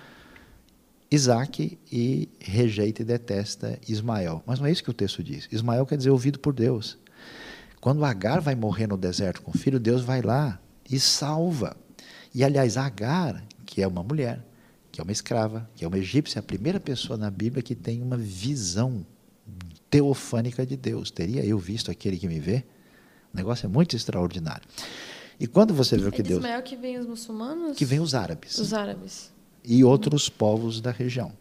[1.11, 4.41] Isaac e rejeita e detesta Ismael.
[4.45, 5.47] Mas não é isso que o texto diz.
[5.51, 6.97] Ismael quer dizer ouvido por Deus.
[7.79, 11.75] Quando Agar vai morrer no deserto com o filho, Deus vai lá e salva.
[12.33, 14.43] E aliás, Agar, que é uma mulher,
[14.91, 18.01] que é uma escrava, que é uma egípcia, a primeira pessoa na Bíblia que tem
[18.01, 19.05] uma visão
[19.91, 21.11] teofânica de Deus.
[21.11, 22.63] Teria eu visto aquele que me vê?
[23.33, 24.67] O negócio é muito extraordinário.
[25.39, 26.39] E quando você vê o que é de Deus.
[26.39, 27.77] Ismael que vem os muçulmanos?
[27.77, 28.57] Que vem os árabes.
[28.57, 29.31] Os árabes.
[29.63, 31.31] E outros povos da região,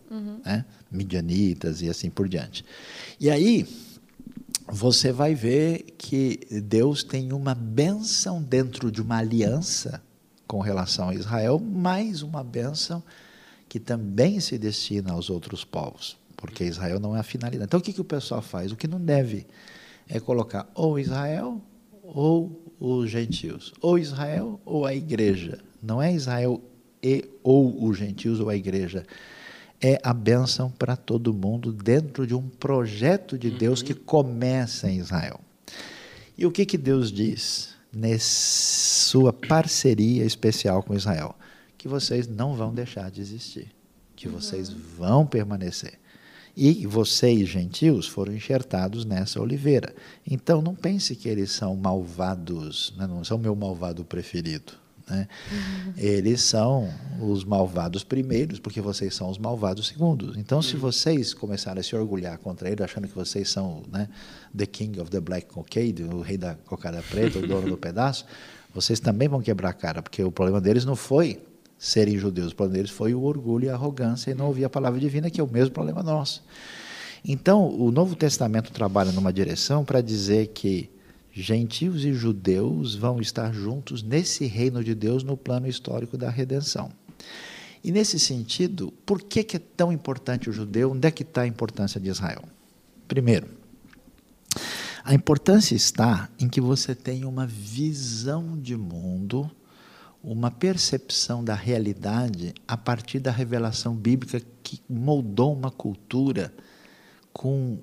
[0.45, 0.67] né?
[0.91, 2.63] midianitas e assim por diante.
[3.19, 3.67] E aí,
[4.69, 10.03] você vai ver que Deus tem uma bênção dentro de uma aliança
[10.47, 13.03] com relação a Israel, mais uma bênção
[13.69, 17.66] que também se destina aos outros povos, porque Israel não é a finalidade.
[17.66, 18.72] Então, o que, que o pessoal faz?
[18.72, 19.46] O que não deve
[20.09, 21.61] é colocar ou Israel
[22.03, 25.59] ou os gentios, ou Israel ou a igreja.
[25.83, 26.61] Não é Israel
[27.03, 29.07] e ou os gentios ou a igreja.
[29.81, 34.98] É a bênção para todo mundo dentro de um projeto de Deus que começa em
[34.98, 35.40] Israel.
[36.37, 38.24] E o que, que Deus diz nessa
[39.11, 41.35] sua parceria especial com Israel?
[41.79, 43.70] Que vocês não vão deixar de existir,
[44.14, 45.98] que vocês vão permanecer.
[46.57, 49.95] E vocês, gentios, foram enxertados nessa oliveira.
[50.27, 53.07] Então, não pense que eles são malvados, né?
[53.07, 54.73] não são meu malvado preferido.
[55.09, 55.27] Né?
[55.97, 56.89] Eles são
[57.21, 60.37] os malvados primeiros, porque vocês são os malvados segundos.
[60.37, 64.09] Então, se vocês começarem a se orgulhar contra ele, achando que vocês são né,
[64.57, 68.25] the king of the black cockade, o rei da cocada preta, o dono do pedaço,
[68.73, 71.43] vocês também vão quebrar a cara, porque o problema deles não foi
[71.81, 74.71] serem judeus, o problema deles foi o orgulho e a arrogância e não ouvir a
[74.71, 76.45] palavra divina, que é o mesmo problema nosso.
[77.25, 80.90] Então, o Novo Testamento trabalha numa direção para dizer que
[81.33, 86.93] gentios e judeus vão estar juntos nesse reino de Deus no plano histórico da redenção.
[87.83, 90.90] E nesse sentido, por que, que é tão importante o judeu?
[90.90, 92.43] Onde é que está a importância de Israel?
[93.09, 93.47] Primeiro,
[95.03, 99.51] a importância está em que você tenha uma visão de mundo,
[100.23, 106.53] uma percepção da realidade a partir da revelação bíblica que moldou uma cultura
[107.33, 107.79] com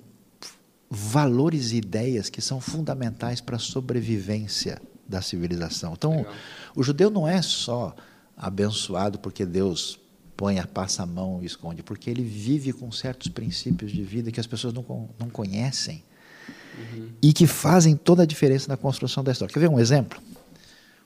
[0.88, 5.94] valores e ideias que são fundamentais para a sobrevivência da civilização.
[5.94, 6.34] Então, Legal.
[6.76, 7.94] o judeu não é só
[8.36, 9.98] abençoado porque Deus
[10.36, 14.38] põe, passa a mão e esconde, porque ele vive com certos princípios de vida que
[14.38, 16.04] as pessoas não, não conhecem
[17.20, 19.52] e que fazem toda a diferença na construção da história.
[19.52, 20.20] Quer ver um exemplo?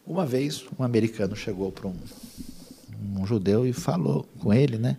[0.06, 1.94] Uma vez, um americano chegou para um,
[3.16, 4.96] um judeu e falou com ele, né?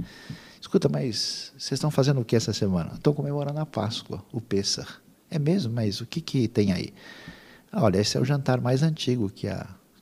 [0.60, 2.94] Escuta, mas vocês estão fazendo o que essa semana?
[2.96, 5.02] Estou comemorando a Páscoa, o Pêssar.
[5.30, 5.74] É mesmo?
[5.74, 6.94] Mas o que, que tem aí?
[7.72, 9.48] Olha, esse é o jantar mais antigo que,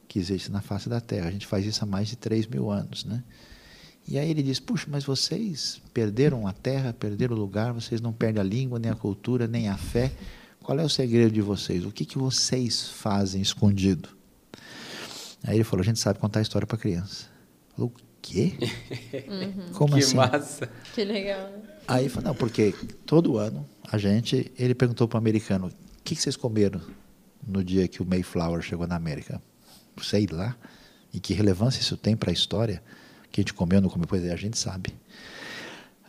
[0.08, 1.30] que existe na face da Terra.
[1.30, 3.24] A gente faz isso há mais de 3 mil anos, né?
[4.08, 8.12] E aí ele diz, puxa, mas vocês perderam a terra, perderam o lugar, vocês não
[8.12, 10.12] perdem a língua, nem a cultura, nem a fé.
[10.62, 11.86] Qual é o segredo de vocês?
[11.86, 14.10] O que, que vocês fazem escondido?
[15.44, 17.28] Aí ele falou, a gente sabe contar a história para criança.
[17.76, 18.54] Falou, o quê?
[19.74, 20.16] Como que assim?
[20.16, 20.70] massa.
[20.94, 21.52] Que legal?
[21.88, 22.74] Aí ele falou, não, porque
[23.06, 26.82] todo ano a gente, ele perguntou para o americano, o que, que vocês comeram
[27.46, 29.42] no dia que o Mayflower chegou na América?
[30.02, 30.56] Sei lá.
[31.14, 32.82] E que relevância isso tem para a história?
[33.32, 34.94] Que a gente comeu, não comeu, pois é, a gente sabe.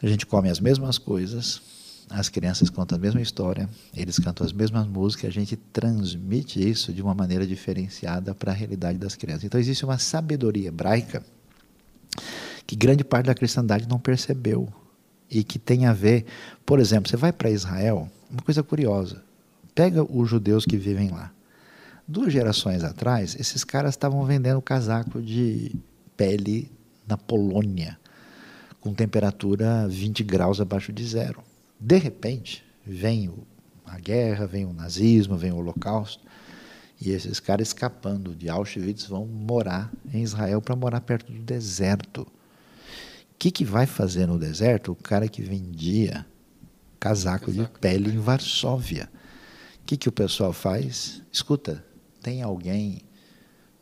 [0.02, 1.62] A gente come as mesmas coisas,
[2.10, 6.92] as crianças contam a mesma história, eles cantam as mesmas músicas, a gente transmite isso
[6.92, 9.44] de uma maneira diferenciada para a realidade das crianças.
[9.44, 11.24] Então existe uma sabedoria hebraica
[12.66, 14.68] que grande parte da cristandade não percebeu
[15.30, 16.26] e que tem a ver,
[16.64, 19.22] por exemplo, você vai para Israel, uma coisa curiosa,
[19.74, 21.32] pega os judeus que vivem lá.
[22.06, 25.74] Duas gerações atrás, esses caras estavam vendendo casaco de
[26.16, 26.70] pele
[27.06, 27.98] na Polônia,
[28.80, 31.42] com temperatura 20 graus abaixo de zero.
[31.84, 33.28] De repente, vem
[33.84, 36.24] a guerra, vem o nazismo, vem o holocausto,
[37.00, 42.22] e esses caras escapando de Auschwitz vão morar em Israel para morar perto do deserto.
[42.22, 42.28] O
[43.36, 46.24] que, que vai fazer no deserto o cara que vendia
[47.00, 48.16] casaco, de Casaco de pele pele.
[48.16, 49.10] em Varsóvia?
[49.82, 51.20] O que, que o pessoal faz?
[51.32, 51.84] Escuta,
[52.22, 53.02] tem alguém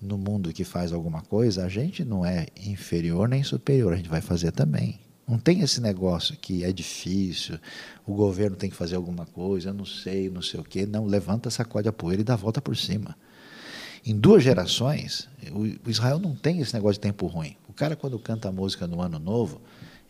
[0.00, 1.66] no mundo que faz alguma coisa?
[1.66, 5.09] A gente não é inferior nem superior, a gente vai fazer também.
[5.30, 7.56] Não tem esse negócio que é difícil,
[8.04, 10.84] o governo tem que fazer alguma coisa, não sei, não sei o quê.
[10.84, 13.16] Não, levanta, sacode a poeira e dá a volta por cima.
[14.04, 17.54] Em duas gerações, o Israel não tem esse negócio de tempo ruim.
[17.68, 19.60] O cara, quando canta a música no Ano Novo,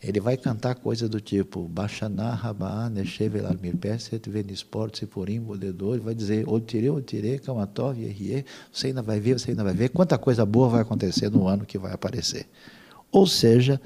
[0.01, 6.49] ele vai cantar coisa do tipo Baixaná, Rabá, Nechevelar, Mirpeset, Venisport, Sipurim, Bodedor, vai dizer
[6.49, 10.67] Otire, Otire, Kamatov, Yerrie, você ainda vai ver, você ainda vai ver quanta coisa boa
[10.67, 12.47] vai acontecer no ano que vai aparecer.
[13.11, 13.79] Ou seja,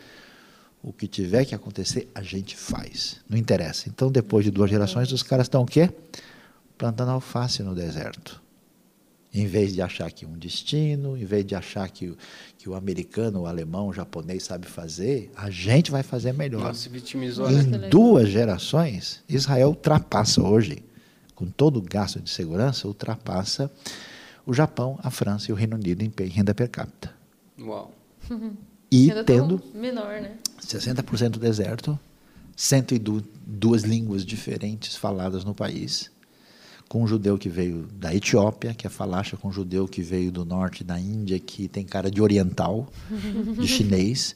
[0.86, 3.20] o que tiver que acontecer, a gente faz.
[3.28, 3.90] Não interessa.
[3.90, 5.90] Então, depois de duas gerações, os caras estão o quê?
[6.78, 8.40] Plantando alface no deserto.
[9.34, 12.16] Em vez de achar que um destino, em vez de achar que,
[12.56, 16.64] que o americano, o alemão, o japonês sabe fazer, a gente vai fazer melhor.
[16.64, 17.90] Não se vitimizou, em né?
[17.90, 20.84] duas gerações, Israel ultrapassa hoje,
[21.34, 23.72] com todo o gasto de segurança, ultrapassa
[24.46, 27.12] o Japão, a França e o Reino Unido em renda per capita.
[27.60, 27.92] Uau.
[28.92, 30.32] E Ainda tendo menor, né?
[30.62, 32.00] 60% do deserto,
[32.56, 36.10] 102 línguas diferentes faladas no país,
[36.88, 40.32] com um judeu que veio da Etiópia, que é falacha, com um judeu que veio
[40.32, 42.88] do norte da Índia, que tem cara de oriental,
[43.60, 44.36] de chinês,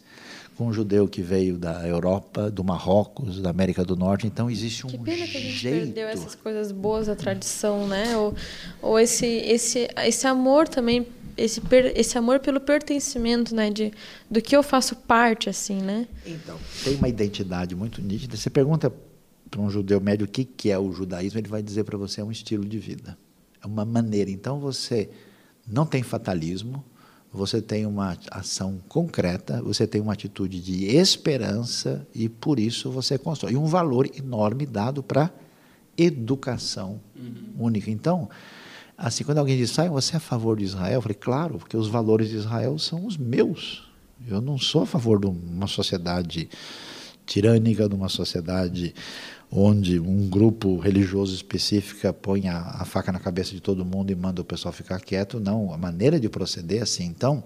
[0.57, 4.27] com um judeu que veio da Europa, do Marrocos, da América do Norte.
[4.27, 5.85] Então existe um Que pena que a gente jeito.
[5.85, 8.17] perdeu essas coisas boas da tradição, né?
[8.17, 8.35] Ou,
[8.81, 11.07] ou esse, esse, esse amor também,
[11.39, 13.69] esse, per, esse amor pelo pertencimento, né?
[13.69, 13.91] De,
[14.29, 16.07] do que eu faço parte, assim, né?
[16.25, 18.35] Então, tem uma identidade muito nítida.
[18.35, 18.91] Você pergunta
[19.49, 22.21] para um judeu médio o que, que é o judaísmo, ele vai dizer para você
[22.21, 23.17] é um estilo de vida,
[23.61, 24.29] é uma maneira.
[24.29, 25.09] Então você
[25.67, 26.83] não tem fatalismo,
[27.31, 33.17] você tem uma ação concreta, você tem uma atitude de esperança e por isso você
[33.17, 33.53] constrói.
[33.53, 35.31] E um valor enorme dado para
[35.97, 37.65] educação uhum.
[37.65, 37.91] única.
[37.91, 38.29] Então,
[38.99, 40.95] assim, quando alguém diz, ah, você é a favor de Israel?
[40.95, 43.89] Eu falei, claro, porque os valores de Israel são os meus.
[44.27, 46.49] Eu não sou a favor de uma sociedade
[47.25, 48.93] tirânica, de uma sociedade
[49.51, 54.15] onde um grupo religioso específico põe a, a, faca na cabeça de todo mundo e
[54.15, 55.39] manda o pessoal ficar quieto.
[55.39, 57.05] Não, a maneira de proceder é assim.
[57.05, 57.43] Então,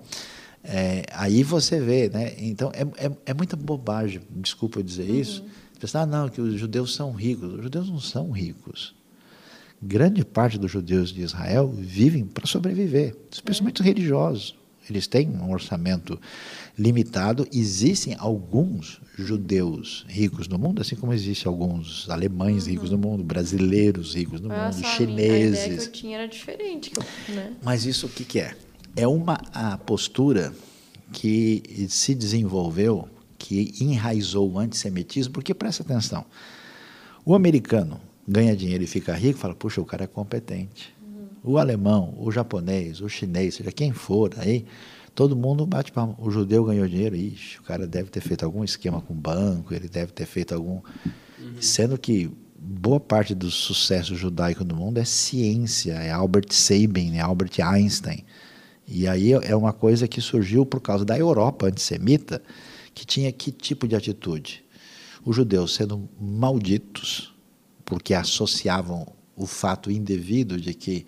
[0.63, 2.33] é, aí você vê, né?
[2.37, 5.19] Então, é, é, é muita bobagem, desculpa eu dizer uhum.
[5.19, 5.45] isso.
[5.79, 7.53] Pensar, ah, não, que os judeus são ricos.
[7.53, 8.95] Os judeus não são ricos.
[9.85, 14.55] Grande parte dos judeus de Israel vivem para sobreviver, especialmente os religiosos.
[14.89, 16.19] Eles têm um orçamento
[16.77, 17.45] limitado.
[17.51, 24.15] Existem alguns judeus ricos no mundo, assim como existem alguns alemães ricos no mundo, brasileiros
[24.15, 25.59] ricos no Ah, mundo, chineses.
[25.59, 26.91] A ideia que eu tinha era diferente,
[27.29, 27.53] né?
[27.61, 28.55] Mas isso o que, que é?
[28.95, 30.53] É uma a postura
[31.11, 36.25] que se desenvolveu, que enraizou o antissemitismo, porque presta atenção.
[37.25, 40.93] O americano ganha dinheiro e fica rico, fala, puxa, o cara é competente.
[41.43, 44.65] O alemão, o japonês, o chinês, seja quem for aí,
[45.13, 46.15] todo mundo bate palma.
[46.17, 49.73] O judeu ganhou dinheiro, ixi, o cara deve ter feito algum esquema com o banco,
[49.73, 50.81] ele deve ter feito algum.
[51.59, 57.19] Sendo que boa parte do sucesso judaico no mundo é ciência, é Albert Sabin, é
[57.19, 58.23] Albert Einstein.
[58.88, 62.41] E aí é uma coisa que surgiu por causa da Europa antissemita,
[62.93, 64.63] que tinha que tipo de atitude?
[65.25, 67.32] Os judeus sendo malditos,
[67.93, 71.06] porque associavam o fato indevido de que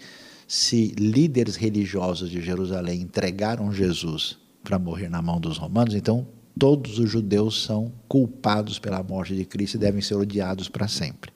[0.48, 6.28] se líderes religiosos de Jerusalém entregaram Jesus para morrer na mão dos romanos, então
[6.60, 11.32] todos os judeus são culpados pela morte de Cristo e devem ser odiados para sempre.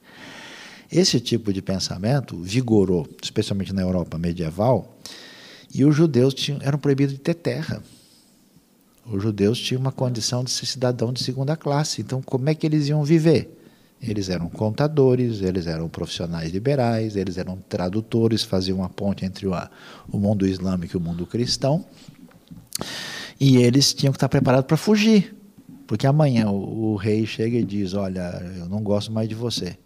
[0.92, 5.00] Esse tipo de pensamento vigorou, especialmente na Europa medieval,
[5.74, 7.82] e os judeus tinham, eram proibidos de ter terra.
[9.04, 12.02] Os judeus tinham uma condição de ser cidadão de segunda classe.
[12.02, 13.59] Então, como é que eles iam viver?
[14.02, 19.52] Eles eram contadores, eles eram profissionais liberais, eles eram tradutores, faziam uma ponte entre o,
[20.10, 21.86] o mundo islâmico e o mundo cristão.
[23.40, 25.36] E eles tinham que estar preparados para fugir,
[25.86, 29.78] porque amanhã o, o, rei chega e diz: Olha, eu não gosto mais de você.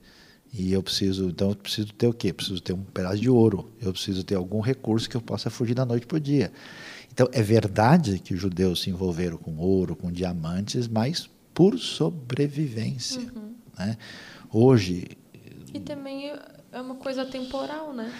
[0.53, 2.31] E eu preciso, então eu preciso ter o quê?
[2.31, 3.71] Preciso ter um pedaço de ouro.
[3.81, 6.51] Eu preciso ter algum recurso que eu possa fugir da noite para o dia.
[7.11, 13.21] Então é verdade que os judeus se envolveram com ouro, com diamantes, mas por sobrevivência.
[13.21, 13.42] Uhum.
[13.77, 13.97] Né?
[14.51, 15.07] Hoje.
[15.73, 16.31] E também
[16.71, 18.11] é uma coisa temporal, né?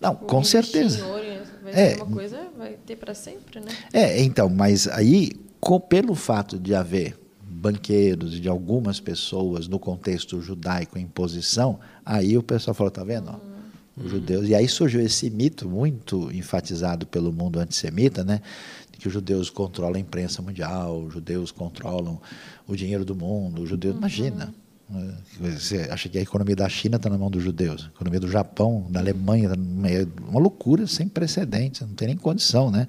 [0.00, 1.04] Não, com certeza.
[1.06, 1.24] Ouro,
[1.62, 1.90] vai É.
[1.96, 3.70] ser uma coisa, vai ter para sempre, né?
[3.92, 9.78] É, então, mas aí, co- pelo fato de haver banqueiros e de algumas pessoas no
[9.78, 13.28] contexto judaico em posição, aí o pessoal falou, tá vendo?
[13.30, 13.50] ó,
[14.02, 14.48] Os judeus.
[14.48, 18.40] E aí surgiu esse mito muito enfatizado pelo mundo antissemita, né?
[18.90, 22.18] De que os judeus controlam a imprensa mundial, os judeus controlam
[22.66, 23.94] o dinheiro do mundo, os judeus.
[23.96, 24.54] Imagina.
[24.90, 25.14] Né?
[25.58, 28.28] Você acha que a economia da China está na mão dos judeus, a economia do
[28.30, 32.86] Japão, da Alemanha, tá meio- uma loucura sem precedentes, não tem nem condição, né?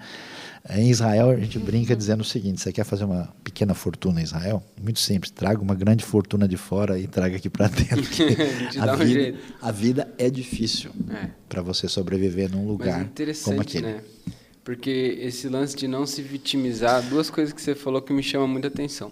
[0.70, 4.24] Em Israel, a gente brinca dizendo o seguinte: você quer fazer uma pequena fortuna em
[4.24, 4.64] Israel?
[4.80, 7.99] Muito simples, traga uma grande fortuna de fora e traga aqui para dentro.
[8.80, 11.30] A um vida, a vida é difícil É.
[11.49, 13.10] para você sobreviver num é lugar
[13.43, 13.88] como aquele.
[13.88, 14.02] né?
[14.64, 18.47] Porque esse lance de não se vitimizar, duas coisas que você falou que me chamam
[18.47, 19.12] muita atenção.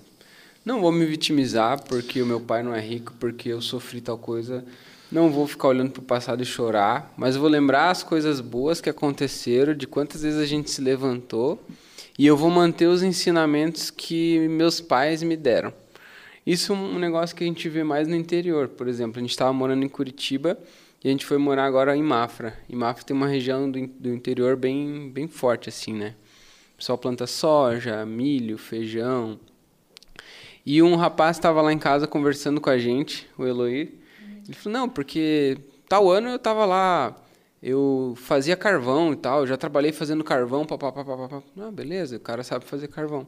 [0.70, 4.20] Não vou me vitimizar porque o meu pai não é rico, porque eu sofri tal
[4.20, 4.64] coisa.
[5.12, 8.80] Não vou ficar olhando para o passado e chorar, mas vou lembrar as coisas boas
[8.80, 11.60] que aconteceram, de quantas vezes a gente se levantou,
[12.20, 15.74] e eu vou manter os ensinamentos que meus pais me deram.
[16.46, 18.68] Isso é um negócio que a gente vê mais no interior.
[18.68, 20.56] Por exemplo, a gente estava morando em Curitiba
[21.04, 22.54] e a gente foi morar agora em Mafra.
[22.70, 26.14] E Mafra tem uma região do, do interior bem, bem forte, assim, né?
[26.74, 29.40] O pessoal planta soja, milho, feijão.
[30.72, 33.92] E um rapaz estava lá em casa conversando com a gente, o Eloy.
[34.46, 35.58] Ele falou, não, porque
[35.88, 37.20] tal ano eu estava lá,
[37.60, 41.04] eu fazia carvão e tal, já trabalhei fazendo carvão, papapá.
[41.60, 43.26] Ah, beleza, o cara sabe fazer carvão.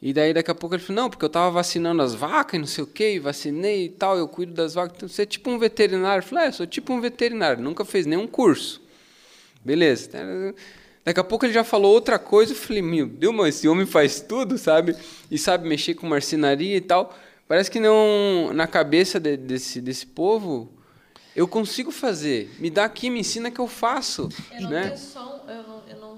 [0.00, 2.58] E daí daqui a pouco ele falou, não, porque eu estava vacinando as vacas e
[2.58, 4.96] não sei o que, vacinei e tal, eu cuido das vacas.
[4.96, 6.20] Então, você é tipo um veterinário?
[6.20, 8.80] Eu falei, é, sou tipo um veterinário, nunca fez nenhum curso.
[9.62, 10.08] Beleza.
[11.04, 13.84] Daqui a pouco ele já falou outra coisa, eu falei, meu Deus, mas esse homem
[13.84, 14.96] faz tudo, sabe?
[15.30, 17.14] E sabe mexer com marcenaria e tal.
[17.46, 20.72] Parece que não, na cabeça de, desse, desse povo,
[21.36, 22.50] eu consigo fazer.
[22.58, 24.30] Me dá aqui, me ensina que eu faço.
[24.52, 24.82] Eu não né?
[24.86, 26.14] tenho só, eu não, eu não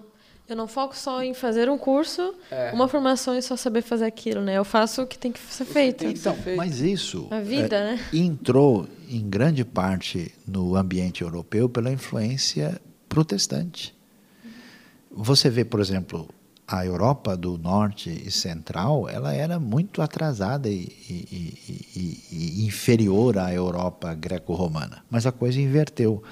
[0.49, 2.71] eu não foco só em fazer um curso, É.
[2.73, 4.57] uma formação e só saber fazer aquilo, né?
[4.57, 6.05] Eu faço o que tem que ser feito.
[6.05, 6.57] que ser Então, feito.
[6.57, 8.05] mas isso A vida, é, né?
[8.13, 13.96] entrou em grande parte no ambiente europeu pela influência protestante.
[15.17, 16.29] Você vê, por exemplo,
[16.69, 23.39] a Europa do Norte e Central, ela era muito atrasada e, e- e- e- inferior
[23.39, 25.03] à Europa greco-romana.
[25.09, 26.23] Mas a coisa inverteu.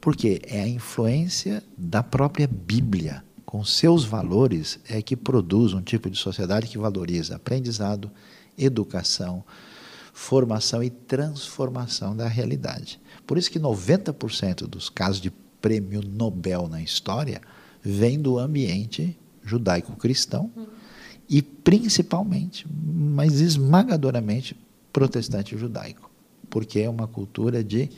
[0.00, 6.10] Porque é a influência da própria Bíblia, com seus valores, é que produz um tipo
[6.10, 8.10] de sociedade que valoriza aprendizado,
[8.58, 9.42] educação,
[10.12, 13.00] formação e transformação da realidade.
[13.26, 15.30] Por isso que 90% dos casos de
[15.62, 17.40] prêmio Nobel na história
[17.84, 20.50] vem do ambiente judaico-cristão
[21.28, 24.56] e principalmente, mas esmagadoramente,
[24.92, 26.10] protestante judaico,
[26.48, 27.90] porque é uma cultura de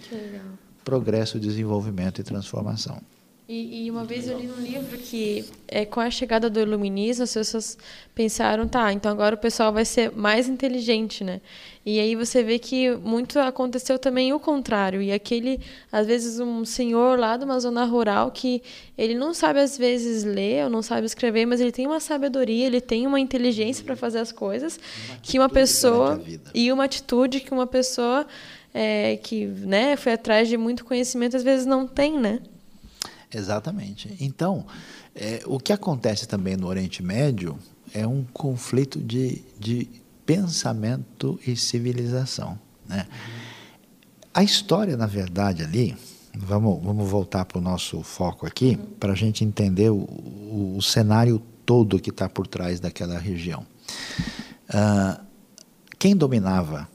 [0.84, 3.00] progresso, desenvolvimento e transformação.
[3.48, 7.22] E, e uma vez eu li num livro que, é, com a chegada do iluminismo,
[7.22, 7.78] as pessoas
[8.12, 11.40] pensaram, tá, então agora o pessoal vai ser mais inteligente, né?
[11.84, 15.00] E aí você vê que muito aconteceu também o contrário.
[15.00, 15.60] E aquele,
[15.92, 18.60] às vezes, um senhor lá de uma zona rural que
[18.98, 22.66] ele não sabe, às vezes, ler ou não sabe escrever, mas ele tem uma sabedoria,
[22.66, 24.80] ele tem uma inteligência para fazer as coisas
[25.22, 26.20] que uma pessoa...
[26.52, 28.26] E uma atitude que uma pessoa
[28.74, 32.40] é, que né, foi atrás de muito conhecimento, às vezes não tem, né?
[33.32, 34.16] Exatamente.
[34.20, 34.66] Então,
[35.14, 37.58] é, o que acontece também no Oriente Médio
[37.92, 39.88] é um conflito de, de
[40.24, 42.58] pensamento e civilização.
[42.88, 43.06] Né?
[44.32, 45.96] A história, na verdade, ali,
[46.36, 50.82] vamos, vamos voltar para o nosso foco aqui, para a gente entender o, o, o
[50.82, 53.66] cenário todo que está por trás daquela região.
[54.68, 55.20] Ah,
[55.98, 56.88] quem dominava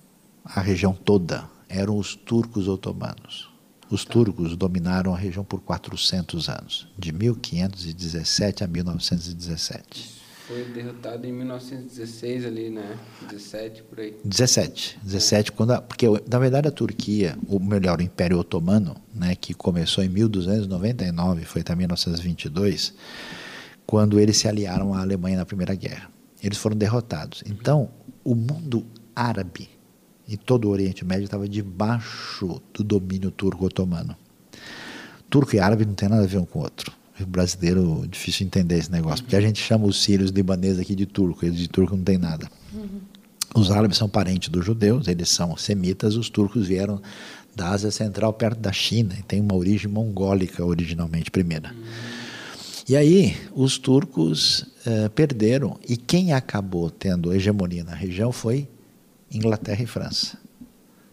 [0.45, 3.50] a região toda eram os turcos otomanos.
[3.91, 10.21] Os turcos dominaram a região por 400 anos, de 1517 a 1917.
[10.47, 12.97] Foi derrotado em 1916 ali, né?
[13.29, 14.15] 17 por aí.
[14.23, 19.35] 17, 17 quando a, porque na verdade a Turquia, ou melhor, o Império Otomano, né,
[19.35, 22.93] que começou em 1299, foi até 1922,
[23.85, 26.09] quando eles se aliaram à Alemanha na Primeira Guerra.
[26.41, 27.43] Eles foram derrotados.
[27.45, 27.89] Então,
[28.23, 29.69] o mundo árabe
[30.31, 34.15] e todo o Oriente Médio estava debaixo do domínio turco-otomano.
[35.29, 36.93] Turco e árabe não tem nada a ver um com o outro.
[37.19, 41.05] O brasileiro difícil entender esse negócio, porque a gente chama os sírios libaneses aqui de
[41.05, 42.49] turco, eles de turco não tem nada.
[43.53, 47.01] Os árabes são parentes dos judeus, eles são semitas, os turcos vieram
[47.53, 51.75] da Ásia Central, perto da China, e tem uma origem mongólica originalmente, primeira.
[52.87, 58.69] E aí, os turcos eh, perderam, e quem acabou tendo hegemonia na região foi
[59.31, 60.37] Inglaterra e França,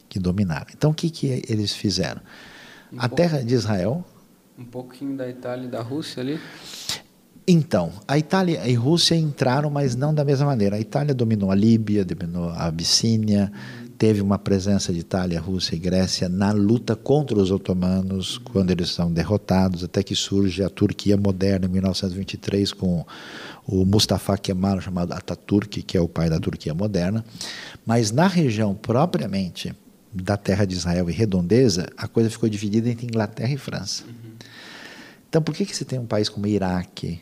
[0.08, 0.66] que dominaram.
[0.74, 2.20] Então, o que, que eles fizeram?
[2.92, 4.04] Um A pouco- terra de Israel
[4.58, 6.38] Um pouquinho da Itália e da Rússia ali.
[7.46, 10.76] Então, a Itália e Rússia entraram, mas não da mesma maneira.
[10.76, 13.50] A Itália dominou a Líbia, dominou a Abissínia,
[13.96, 18.90] teve uma presença de Itália, Rússia e Grécia na luta contra os otomanos, quando eles
[18.90, 23.06] são derrotados, até que surge a Turquia moderna em 1923 com
[23.70, 27.22] o Mustafa Kemal, chamado Ataturk, que é o pai da Turquia moderna.
[27.84, 29.74] Mas na região propriamente
[30.10, 34.04] da terra de Israel e redondeza, a coisa ficou dividida entre Inglaterra e França.
[35.28, 37.20] Então, por que, que você tem um país como Iraque,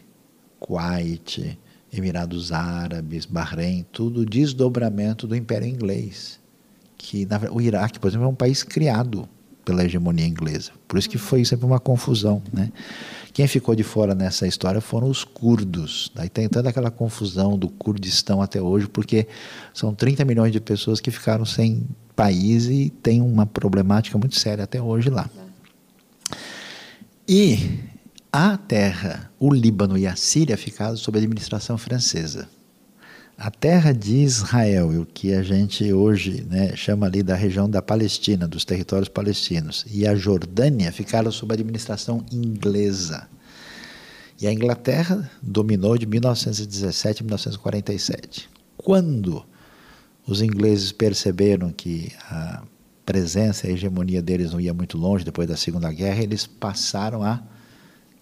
[0.60, 1.58] Kuwait,
[1.92, 6.38] Emirados Árabes, Bahrein, tudo desdobramento do Império Inglês?
[6.96, 9.28] Que na, o Iraque, por exemplo, é um país criado
[9.66, 10.70] pela hegemonia inglesa.
[10.86, 12.40] Por isso que foi sempre uma confusão.
[12.52, 12.72] Né?
[13.32, 16.10] Quem ficou de fora nessa história foram os curdos.
[16.14, 19.26] Daí tem toda aquela confusão do Kurdistão até hoje, porque
[19.74, 24.64] são 30 milhões de pessoas que ficaram sem país e tem uma problemática muito séria
[24.64, 25.28] até hoje lá.
[27.28, 27.80] E
[28.32, 32.48] a terra, o Líbano e a Síria ficaram sob administração francesa.
[33.38, 37.82] A terra de Israel, o que a gente hoje né, chama ali da região da
[37.82, 43.28] Palestina, dos territórios palestinos, e a Jordânia ficaram sob administração inglesa.
[44.40, 48.48] E a Inglaterra dominou de 1917 a 1947.
[48.78, 49.44] Quando
[50.26, 52.62] os ingleses perceberam que a
[53.04, 57.22] presença e a hegemonia deles não ia muito longe depois da Segunda Guerra, eles passaram
[57.22, 57.42] a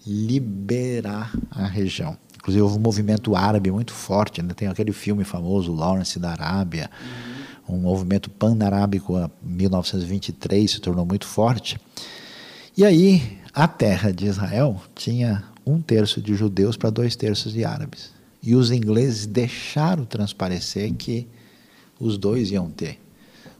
[0.05, 2.17] liberar a região.
[2.45, 4.53] Inclusive houve um movimento árabe muito forte, né?
[4.53, 6.91] tem aquele filme famoso, Lawrence da Arábia,
[7.67, 7.75] uhum.
[7.77, 11.79] um movimento pan-arábico em 1923 se tornou muito forte.
[12.77, 17.65] E aí a terra de Israel tinha um terço de judeus para dois terços de
[17.65, 18.11] árabes.
[18.43, 21.27] E os ingleses deixaram transparecer que
[21.99, 22.99] os dois iam ter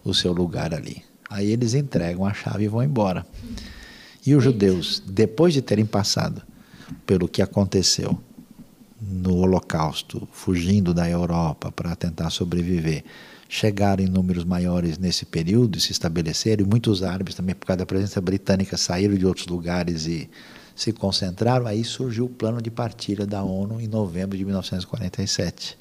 [0.04, 1.02] o seu lugar ali.
[1.28, 3.26] Aí eles entregam a chave e vão embora.
[4.24, 6.44] E os judeus, depois de terem passado
[7.08, 8.22] pelo que aconteceu
[9.10, 13.04] no Holocausto, fugindo da Europa para tentar sobreviver,
[13.48, 17.80] chegaram em números maiores nesse período e se estabeleceram, e muitos árabes também, por causa
[17.80, 20.30] da presença britânica, saíram de outros lugares e
[20.76, 25.78] se concentraram, aí surgiu o plano de partilha da ONU em novembro de 1947.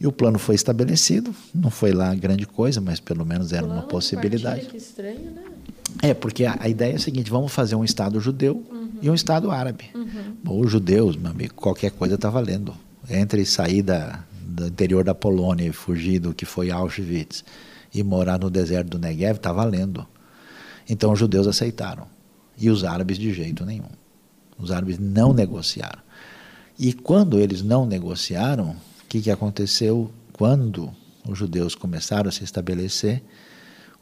[0.00, 3.80] E o plano foi estabelecido, não foi lá grande coisa, mas pelo menos era plano
[3.80, 4.60] uma possibilidade.
[4.60, 5.44] De partilha, que estranho, né?
[6.02, 8.64] É, porque a, a, ideia é a seguinte: vamos fazer um Estado judeu.
[9.04, 9.90] E um Estado árabe.
[9.94, 10.34] Uhum.
[10.42, 12.74] Bom, os judeus, meu amigo, qualquer coisa está valendo.
[13.10, 17.44] Entre sair da, do interior da Polônia e fugir do que foi Auschwitz
[17.92, 20.06] e morar no deserto do Negev, está valendo.
[20.88, 22.06] Então os judeus aceitaram.
[22.56, 23.90] E os árabes de jeito nenhum.
[24.58, 26.00] Os árabes não negociaram.
[26.78, 30.10] E quando eles não negociaram, o que, que aconteceu?
[30.32, 30.90] Quando
[31.28, 33.22] os judeus começaram a se estabelecer,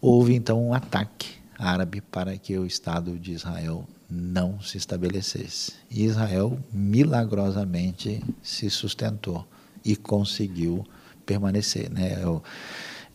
[0.00, 5.72] houve então um ataque árabe para que o Estado de Israel não se estabelecesse.
[5.90, 9.46] E Israel milagrosamente se sustentou
[9.82, 10.84] e conseguiu
[11.24, 11.90] permanecer.
[11.90, 12.18] Né?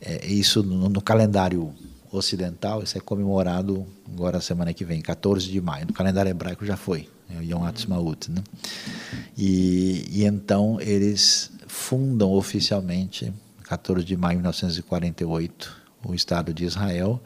[0.01, 1.73] É, isso no, calendário
[2.11, 5.85] ocidental, isso é comemorado agora semana que vem, 14 de maio.
[5.85, 8.31] No calendário hebraico já foi, é o Yom Ha'atzmaut.
[8.31, 8.41] Né?
[9.37, 13.31] E, e então eles fundam oficialmente,
[13.63, 17.21] 14 de maio de 1948, o Estado de Israel,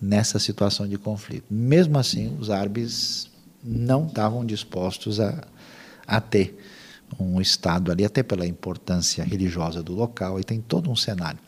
[0.00, 1.46] nessa situação de conflito.
[1.50, 3.30] Mesmo assim, os árabes
[3.62, 5.46] não estavam dispostos a,
[6.06, 6.58] a ter
[7.18, 11.38] um Estado ali, até pela importância religiosa do local, e tem todo um cenário.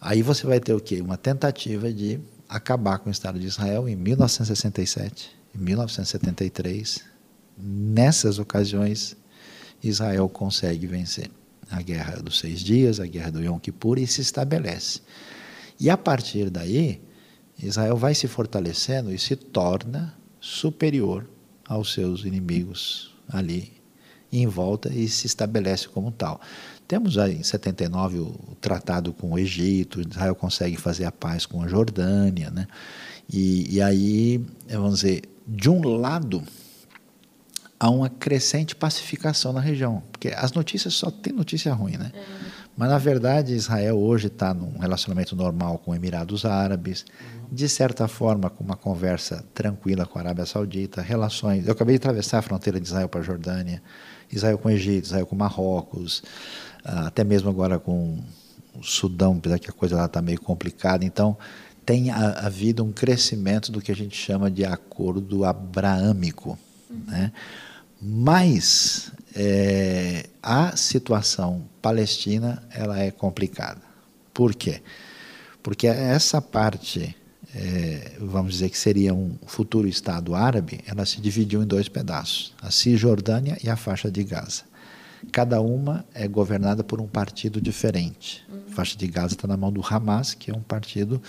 [0.00, 1.00] Aí você vai ter o quê?
[1.00, 7.04] Uma tentativa de acabar com o Estado de Israel em 1967, em 1973.
[7.56, 9.16] Nessas ocasiões,
[9.82, 11.30] Israel consegue vencer
[11.70, 15.00] a Guerra dos Seis Dias, a Guerra do Yom Kippur, e se estabelece.
[15.78, 17.00] E a partir daí,
[17.60, 21.28] Israel vai se fortalecendo e se torna superior
[21.66, 23.72] aos seus inimigos ali
[24.32, 26.40] em volta e se estabelece como tal.
[26.86, 31.62] Temos aí em 79 o tratado com o Egito, Israel consegue fazer a paz com
[31.62, 32.66] a Jordânia, né?
[33.30, 36.42] E, e aí, vamos dizer, de um lado
[37.78, 42.10] há uma crescente pacificação na região, porque as notícias só tem notícia ruim, né?
[42.14, 42.47] É.
[42.78, 47.04] Mas na verdade Israel hoje está num relacionamento normal com Emirados Árabes,
[47.50, 51.66] de certa forma, com uma conversa tranquila com a Arábia Saudita, relações.
[51.66, 53.82] Eu acabei de atravessar a fronteira de Israel para a Jordânia,
[54.30, 56.22] Israel com o Egito, Israel com Marrocos,
[56.84, 58.22] ah, até mesmo agora com
[58.72, 61.04] o Sudão, apesar que a coisa lá está meio complicada.
[61.04, 61.36] Então,
[61.84, 66.56] tem havido um crescimento do que a gente chama de acordo abraâmico.
[66.88, 67.02] Uhum.
[67.08, 67.32] Né?
[68.00, 73.80] Mas é, a situação palestina ela é complicada.
[74.32, 74.80] Por quê?
[75.62, 77.16] Porque essa parte
[77.54, 82.52] é, vamos dizer que seria um futuro Estado árabe, ela se dividiu em dois pedaços,
[82.60, 84.62] a Cisjordânia e a faixa de Gaza.
[85.32, 88.44] Cada uma é governada por um partido diferente.
[88.70, 91.20] A faixa de Gaza está na mão do Hamas, que é um partido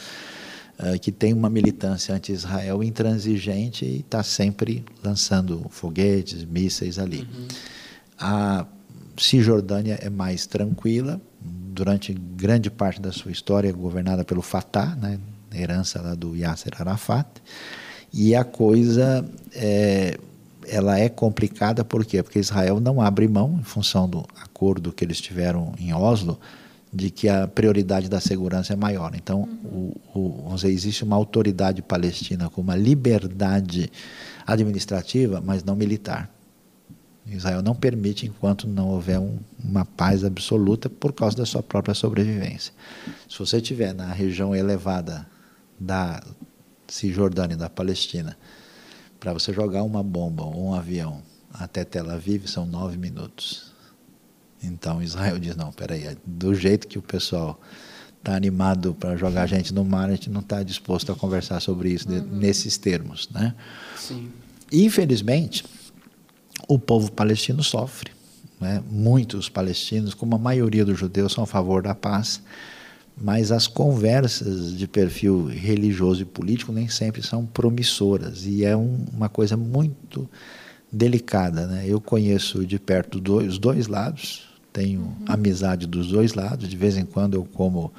[1.02, 7.22] que tem uma militância anti-Israel intransigente e está sempre lançando foguetes, mísseis ali.
[7.22, 7.48] Uhum.
[8.18, 8.66] A
[9.18, 15.20] Cisjordânia é mais tranquila, durante grande parte da sua história governada pelo Fatah, né,
[15.54, 17.28] herança lá do Yasser Arafat.
[18.12, 20.18] E a coisa é,
[20.68, 22.22] ela é complicada por quê?
[22.24, 26.40] Porque Israel não abre mão, em função do acordo que eles tiveram em Oslo,
[26.92, 29.14] de que a prioridade da segurança é maior.
[29.16, 29.94] Então, uhum.
[30.14, 33.92] o, o, dizer, existe uma autoridade palestina com uma liberdade
[34.46, 36.30] administrativa, mas não militar.
[37.28, 41.94] Israel não permite enquanto não houver um, uma paz absoluta por causa da sua própria
[41.94, 42.74] sobrevivência.
[43.30, 45.28] Se você estiver na região elevada
[45.80, 46.24] da
[46.88, 48.36] Cisjordânia, da Palestina,
[49.20, 51.22] para você jogar uma bomba ou um avião
[51.54, 53.72] até Tel Aviv são nove minutos.
[54.64, 57.60] Então Israel diz: não, peraí, do jeito que o pessoal
[58.20, 61.60] está animado para jogar a gente no mar, a gente não está disposto a conversar
[61.62, 62.22] sobre isso uhum.
[62.32, 63.30] nesses termos.
[63.30, 63.56] Né?
[63.98, 64.30] Sim.
[64.72, 65.64] Infelizmente,
[66.68, 68.12] o povo palestino sofre.
[68.60, 68.84] Né?
[68.92, 72.42] Muitos palestinos, como a maioria dos judeus, são a favor da paz,
[73.18, 79.06] mas as conversas de perfil religioso e político nem sempre são promissoras e é um,
[79.14, 80.30] uma coisa muito
[80.92, 81.68] delicada.
[81.68, 81.86] Né?
[81.88, 85.26] Eu conheço de perto dois, os dois lados, tenho uhum.
[85.28, 87.94] amizade dos dois lados, de vez em quando eu como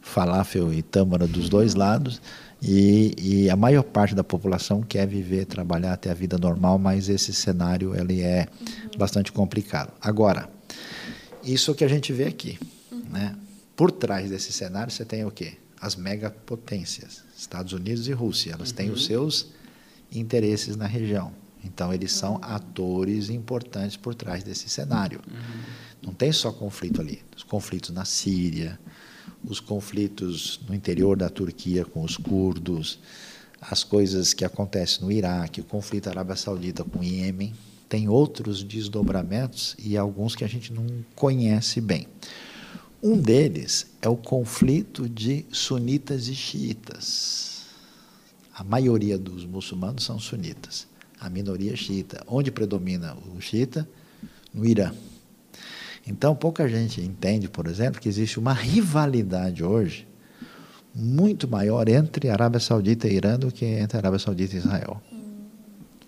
[0.00, 2.20] falafel e tâmara dos dois lados.
[2.60, 7.08] E, e, a maior parte da população quer viver, trabalhar, ter a vida normal, mas
[7.08, 8.98] esse cenário ele é uhum.
[8.98, 9.92] bastante complicado.
[10.00, 10.48] Agora,
[11.42, 12.58] isso que a gente vê aqui,
[12.90, 13.02] uhum.
[13.10, 13.36] né?
[13.74, 15.54] Por trás desse cenário você tem o quê?
[15.80, 18.52] As megapotências, Estados Unidos e Rússia.
[18.52, 18.76] Elas uhum.
[18.76, 19.06] têm os uhum.
[19.08, 19.48] seus
[20.12, 21.32] interesses na região.
[21.64, 25.20] Então eles são atores importantes por trás desse cenário.
[25.26, 26.06] Uhum.
[26.06, 28.78] Não tem só conflito ali, os conflitos na Síria,
[29.44, 32.98] os conflitos no interior da Turquia com os curdos,
[33.60, 37.54] as coisas que acontecem no Iraque, o conflito Arábia Saudita com o Iêmen,
[37.88, 42.08] tem outros desdobramentos e alguns que a gente não conhece bem.
[43.02, 47.62] Um deles é o conflito de sunitas e xiitas.
[48.54, 50.86] A maioria dos muçulmanos são sunitas,
[51.22, 52.24] a minoria xiita.
[52.26, 53.88] Onde predomina o xiita?
[54.52, 54.92] No Irã.
[56.04, 60.08] Então, pouca gente entende, por exemplo, que existe uma rivalidade hoje
[60.92, 65.00] muito maior entre Arábia Saudita e Irã do que entre Arábia Saudita e Israel.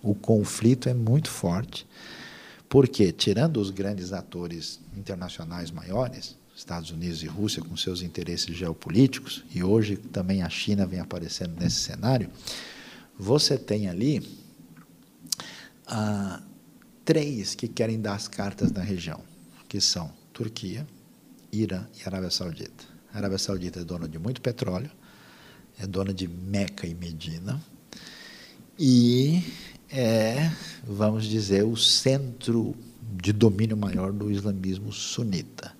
[0.03, 1.87] O conflito é muito forte,
[2.67, 9.45] porque, tirando os grandes atores internacionais maiores, Estados Unidos e Rússia com seus interesses geopolíticos,
[9.53, 12.29] e hoje também a China vem aparecendo nesse cenário,
[13.17, 14.44] você tem ali
[15.87, 16.41] ah,
[17.03, 19.21] três que querem dar as cartas na região
[19.67, 20.87] que são Turquia,
[21.51, 22.85] Irã e Arábia Saudita.
[23.13, 24.91] A Arábia Saudita é dona de muito petróleo,
[25.79, 27.61] é dona de Meca e Medina,
[28.77, 29.41] e
[29.89, 30.51] é,
[30.83, 35.73] vamos dizer, o centro de domínio maior do islamismo sunita.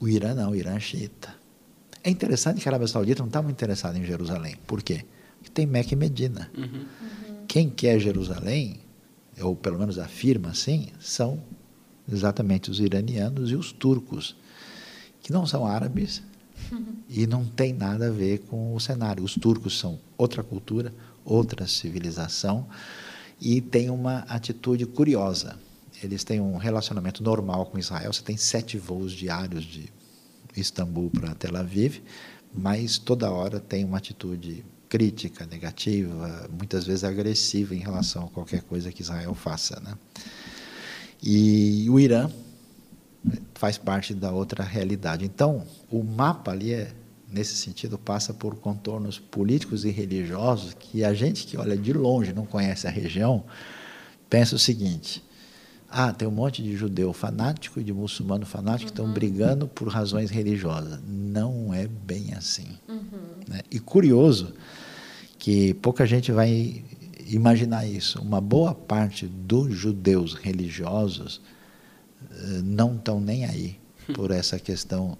[0.00, 1.34] O Irã não, o Irã é xiita.
[2.02, 4.56] É interessante que a Arábia Saudita não está muito interessada em Jerusalém.
[4.66, 5.04] Por quê?
[5.38, 6.50] Porque tem Meca e Medina.
[6.56, 6.64] Uhum.
[6.64, 7.46] Uhum.
[7.46, 8.80] Quem quer Jerusalém,
[9.40, 11.42] ou pelo menos afirma assim, são
[12.10, 14.36] exatamente os iranianos e os turcos,
[15.22, 16.22] que não são árabes
[17.08, 19.24] e não tem nada a ver com o cenário.
[19.24, 20.92] Os turcos são outra cultura,
[21.24, 22.66] outra civilização
[23.40, 25.58] e têm uma atitude curiosa.
[26.02, 28.12] Eles têm um relacionamento normal com Israel.
[28.12, 29.90] Você tem sete voos diários de
[30.56, 32.00] Istambul para Tel Aviv,
[32.52, 34.64] mas toda hora tem uma atitude
[34.94, 39.92] crítica, negativa, muitas vezes agressiva em relação a qualquer coisa que Israel faça, né?
[41.20, 42.30] E o Irã
[43.54, 45.24] faz parte da outra realidade.
[45.24, 46.92] Então, o mapa ali, é,
[47.28, 52.32] nesse sentido, passa por contornos políticos e religiosos que a gente que olha de longe,
[52.32, 53.42] não conhece a região,
[54.30, 55.24] pensa o seguinte:
[55.90, 59.12] ah, tem um monte de judeu fanático e de muçulmano fanático que estão uhum.
[59.12, 61.00] brigando por razões religiosas.
[61.04, 62.78] Não é bem assim.
[62.88, 63.02] Uhum.
[63.48, 63.60] Né?
[63.72, 64.54] E curioso
[65.44, 66.82] que pouca gente vai
[67.26, 68.18] imaginar isso.
[68.18, 71.42] Uma boa parte dos judeus religiosos
[72.30, 73.78] eh, não estão nem aí
[74.14, 75.18] por essa questão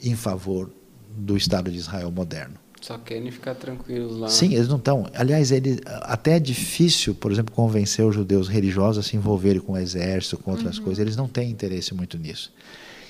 [0.00, 0.70] em favor
[1.16, 2.54] do Estado de Israel moderno.
[2.80, 4.28] Só querem ficar tranquilos lá.
[4.28, 5.10] Sim, eles não estão.
[5.12, 9.72] Aliás, ele, até é difícil, por exemplo, convencer os judeus religiosos a se envolverem com
[9.72, 10.84] o exército, com outras uhum.
[10.84, 11.02] coisas.
[11.02, 12.52] Eles não têm interesse muito nisso.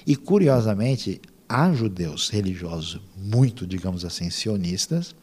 [0.06, 5.14] E, curiosamente, há judeus religiosos muito, digamos assim, sionistas,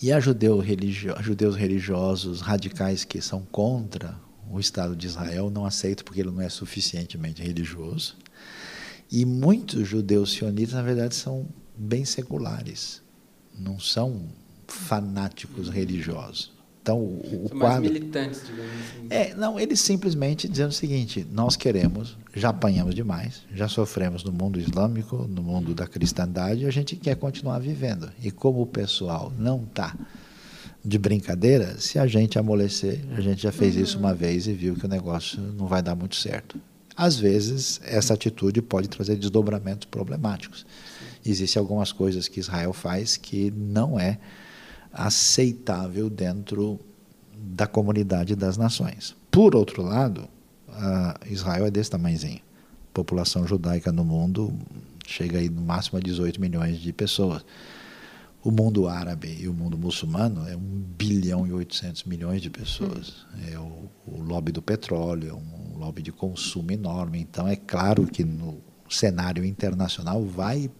[0.00, 4.14] e há judeu religio, judeus religiosos radicais que são contra
[4.50, 8.16] o Estado de Israel, não aceitam porque ele não é suficientemente religioso.
[9.10, 13.02] E muitos judeus sionistas, na verdade, são bem seculares,
[13.58, 14.28] não são
[14.66, 16.55] fanáticos religiosos.
[16.86, 17.58] Então, o, São quadro.
[17.58, 19.06] Mais militantes, digamos assim.
[19.10, 24.30] É, não, eles simplesmente dizendo o seguinte: nós queremos, já apanhamos demais, já sofremos no
[24.30, 28.08] mundo islâmico, no mundo da cristandade, e a gente quer continuar vivendo.
[28.22, 29.96] E como o pessoal não está
[30.84, 34.76] de brincadeira, se a gente amolecer, a gente já fez isso uma vez e viu
[34.76, 36.56] que o negócio não vai dar muito certo.
[36.96, 40.64] às vezes essa atitude pode trazer desdobramentos problemáticos.
[41.24, 44.20] Existem algumas coisas que Israel faz que não é
[44.96, 46.80] aceitável dentro
[47.36, 49.14] da comunidade das nações.
[49.30, 50.28] Por outro lado,
[51.30, 52.40] Israel é desse tamanhozinho.
[52.90, 54.52] A população judaica no mundo
[55.06, 57.44] chega aí no máximo a 18 milhões de pessoas.
[58.42, 60.60] O mundo árabe e o mundo muçulmano é 1
[60.96, 63.26] bilhão e 800 milhões de pessoas.
[63.50, 67.20] É o, o lobby do petróleo, é um lobby de consumo enorme.
[67.20, 70.70] Então, é claro que no cenário internacional vai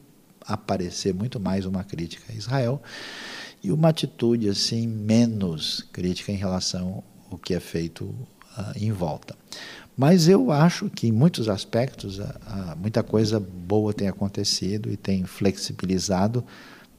[0.47, 2.81] aparecer muito mais uma crítica a Israel
[3.67, 9.35] e uma atitude assim menos crítica em relação ao que é feito uh, em volta.
[9.97, 14.97] Mas eu acho que em muitos aspectos uh, uh, muita coisa boa tem acontecido e
[14.97, 16.45] tem flexibilizado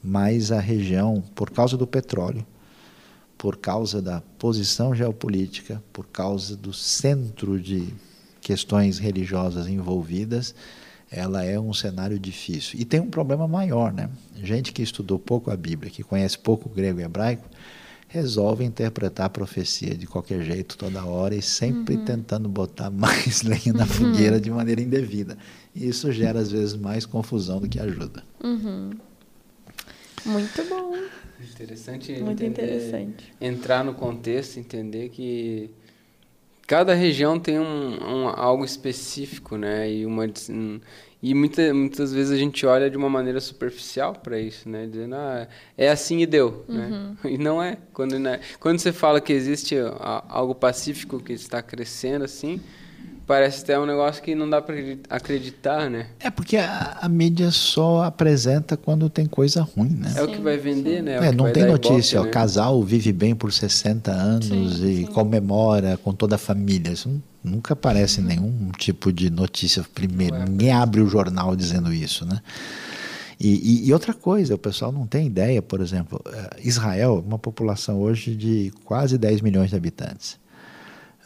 [0.04, 2.46] mais a região por causa do petróleo,
[3.38, 7.94] por causa da posição geopolítica, por causa do centro de
[8.42, 10.54] questões religiosas envolvidas
[11.10, 12.78] ela é um cenário difícil.
[12.78, 14.10] E tem um problema maior, né?
[14.42, 17.48] Gente que estudou pouco a Bíblia, que conhece pouco grego e hebraico,
[18.08, 22.04] resolve interpretar a profecia de qualquer jeito, toda hora, e sempre uhum.
[22.04, 23.86] tentando botar mais lenha na uhum.
[23.86, 25.36] fogueira de maneira indevida.
[25.74, 28.22] E isso gera, às vezes, mais confusão do que ajuda.
[28.42, 28.90] Uhum.
[30.24, 30.94] Muito bom.
[31.40, 32.12] Interessante.
[32.20, 33.32] Muito entender, interessante.
[33.40, 35.70] Entrar no contexto, entender que
[36.68, 39.90] cada região tem um, um, algo específico, né?
[39.90, 40.26] E uma
[41.20, 44.86] e muita, muitas vezes a gente olha de uma maneira superficial para isso, né?
[44.86, 45.48] Dizendo, ah,
[45.78, 46.86] é assim e deu, né?
[46.86, 47.08] uhum.
[47.10, 47.16] né?
[47.32, 47.78] E não é.
[47.92, 48.40] Quando, né?
[48.60, 49.76] Quando você fala que existe
[50.28, 52.60] algo pacífico que está crescendo assim,
[53.28, 54.74] parece até um negócio que não dá para
[55.10, 56.06] acreditar, né?
[56.18, 60.08] É porque a, a, mídia só apresenta quando tem coisa ruim, né?
[60.08, 61.02] É sim, o que vai vender, sim.
[61.02, 61.18] né?
[61.18, 62.32] É, é não tem notícia, ibope, o né?
[62.32, 66.90] casal vive bem por 60 anos sim, e comemora com toda a família.
[66.90, 68.26] Isso nunca aparece uhum.
[68.26, 70.36] nenhum tipo de notícia primeiro.
[70.36, 72.40] É Ninguém abre o jornal dizendo isso, né?
[73.38, 77.38] E, e, e, outra coisa, o pessoal não tem ideia, por exemplo, eh, Israel, uma
[77.38, 80.36] população hoje de quase 10 milhões de habitantes.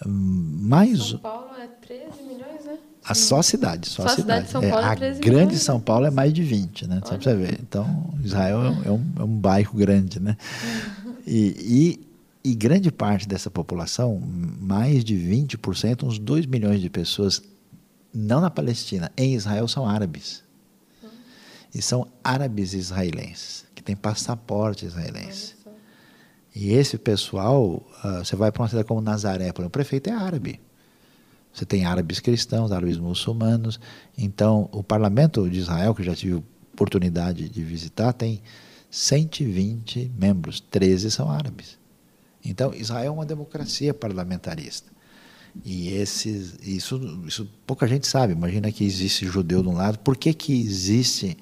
[0.04, 2.78] Mais, São Paulo é 13 milhões, né?
[3.04, 4.46] A só a cidade, só, só a cidade.
[4.46, 5.62] cidade de São Paulo é, é 13 grande milhões.
[5.62, 7.00] São Paulo é mais de 20, né?
[7.04, 7.58] Só para você ver.
[7.60, 10.36] Então, Israel é um, é um bairro grande, né?
[11.26, 12.00] E,
[12.44, 14.20] e, e, grande parte dessa população,
[14.60, 17.42] mais de 20%, uns 2 milhões de pessoas,
[18.12, 20.42] não na Palestina, em Israel, são árabes.
[21.74, 25.54] E são árabes israelenses, que têm passaporte israelense.
[26.54, 30.10] E esse pessoal, uh, você vai para uma cidade como Nazaré, por exemplo, o prefeito
[30.10, 30.60] é árabe.
[31.52, 33.78] Você tem árabes cristãos, árabes muçulmanos.
[34.16, 36.42] Então, o parlamento de Israel, que eu já tive
[36.72, 38.42] oportunidade de visitar, tem
[38.90, 41.78] 120 membros, 13 são árabes.
[42.44, 44.90] Então, Israel é uma democracia parlamentarista.
[45.64, 48.32] E esses, isso, isso pouca gente sabe.
[48.32, 49.98] Imagina que existe judeu de um lado.
[49.98, 51.36] Por que, que existe,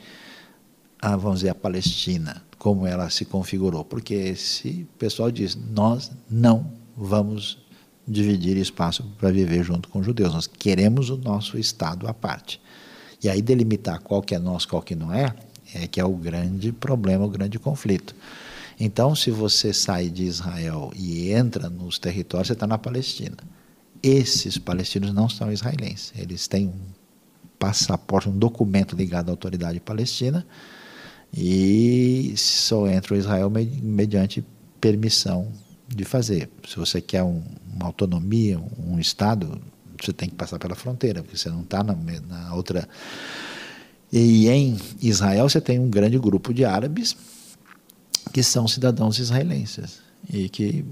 [1.00, 2.42] a, vamos dizer, a Palestina?
[2.60, 7.58] Como ela se configurou, porque esse pessoal diz: nós não vamos
[8.06, 12.60] dividir espaço para viver junto com os judeus, nós queremos o nosso Estado à parte.
[13.22, 15.34] E aí delimitar qual que é nosso, qual que não é,
[15.74, 18.14] é que é o grande problema, o grande conflito.
[18.78, 23.38] Então, se você sai de Israel e entra nos territórios, você está na Palestina.
[24.02, 26.80] Esses palestinos não são israelenses, eles têm um
[27.58, 30.46] passaporte, um documento ligado à autoridade palestina,
[31.32, 34.44] e só entra o Israel mediante
[34.80, 35.52] permissão
[35.86, 36.50] de fazer.
[36.68, 39.60] Se você quer um, uma autonomia, um, Estado,
[40.00, 41.96] você tem que passar pela fronteira, porque você não está na,
[42.28, 42.88] na outra.
[44.12, 47.16] E em Israel você tem um grande grupo de árabes
[48.32, 50.00] que são cidadãos israelenses
[50.32, 50.84] e que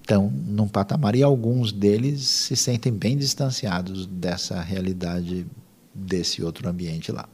[0.00, 5.46] estão num patamar e alguns deles se sentem bem distanciados dessa realidade
[5.94, 7.28] desse outro ambiente lá.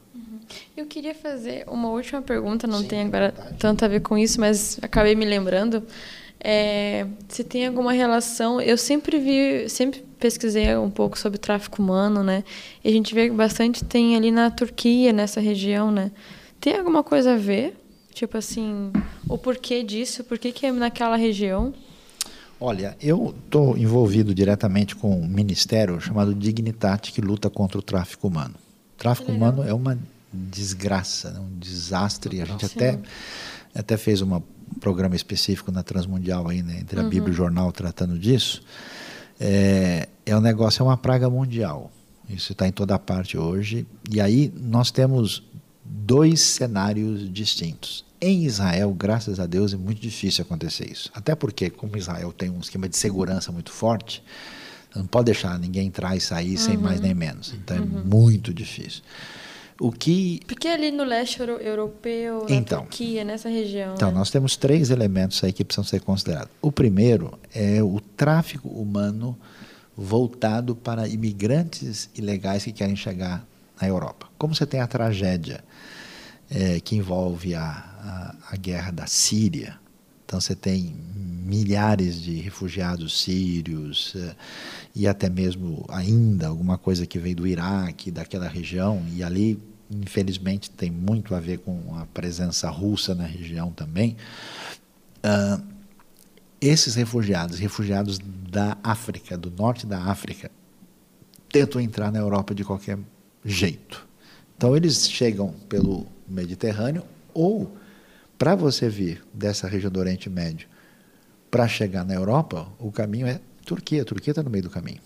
[0.75, 4.39] Eu queria fazer uma última pergunta, não Sim, tem agora tanto a ver com isso,
[4.39, 5.83] mas acabei me lembrando.
[6.39, 12.23] É, se tem alguma relação, eu sempre vi, sempre pesquisei um pouco sobre tráfico humano,
[12.23, 12.43] né?
[12.83, 16.11] E a gente vê que bastante tem ali na Turquia, nessa região, né?
[16.59, 17.75] Tem alguma coisa a ver?
[18.13, 18.91] Tipo assim,
[19.27, 20.23] o porquê disso?
[20.23, 21.73] Por que, que é naquela região?
[22.59, 28.27] Olha, eu estou envolvido diretamente com um ministério chamado Dignitate, que luta contra o tráfico
[28.27, 28.55] humano.
[28.97, 29.99] Tráfico humano é uma
[30.35, 31.39] desgraça, né?
[31.39, 32.41] um desastre.
[32.41, 32.99] A gente até,
[33.73, 36.79] até fez uma, um programa específico na Transmundial aí, né?
[36.79, 37.09] entre a uhum.
[37.09, 38.61] Bíblia e o jornal tratando disso.
[39.39, 41.91] É, é um negócio, é uma praga mundial.
[42.29, 43.85] Isso está em toda parte hoje.
[44.09, 45.43] E aí nós temos
[45.83, 48.03] dois cenários distintos.
[48.19, 51.11] Em Israel, graças a Deus, é muito difícil acontecer isso.
[51.13, 54.23] Até porque, como Israel tem um esquema de segurança muito forte,
[54.95, 56.57] Não pode deixar ninguém entrar e sair uhum.
[56.57, 57.53] sem mais nem menos.
[57.53, 59.03] Então é muito difícil.
[59.79, 63.93] O que porque ali no leste euro europeu, na então, Turquia, nessa região.
[63.95, 64.17] Então né?
[64.17, 66.49] nós temos três elementos aí que precisam ser considerados.
[66.61, 69.37] O primeiro é o tráfico humano
[69.95, 73.45] voltado para imigrantes ilegais que querem chegar
[73.81, 74.27] na Europa.
[74.37, 75.63] Como você tem a tragédia
[76.49, 79.77] é, que envolve a, a, a guerra da Síria,
[80.25, 80.95] então você tem
[81.45, 84.35] milhares de refugiados sírios eh,
[84.95, 89.59] e até mesmo ainda alguma coisa que vem do Iraque, daquela região, e ali,
[89.91, 94.15] infelizmente, tem muito a ver com a presença russa na região também.
[95.17, 95.61] Uh,
[96.61, 98.19] esses refugiados, refugiados
[98.49, 100.49] da África, do norte da África,
[101.51, 102.97] tentam entrar na Europa de qualquer
[103.43, 104.07] jeito.
[104.55, 107.75] Então, eles chegam pelo Mediterrâneo ou,
[108.37, 110.69] para você vir dessa região do Oriente Médio
[111.51, 114.03] para chegar na Europa, o caminho é Turquia.
[114.03, 115.01] A Turquia está no meio do caminho.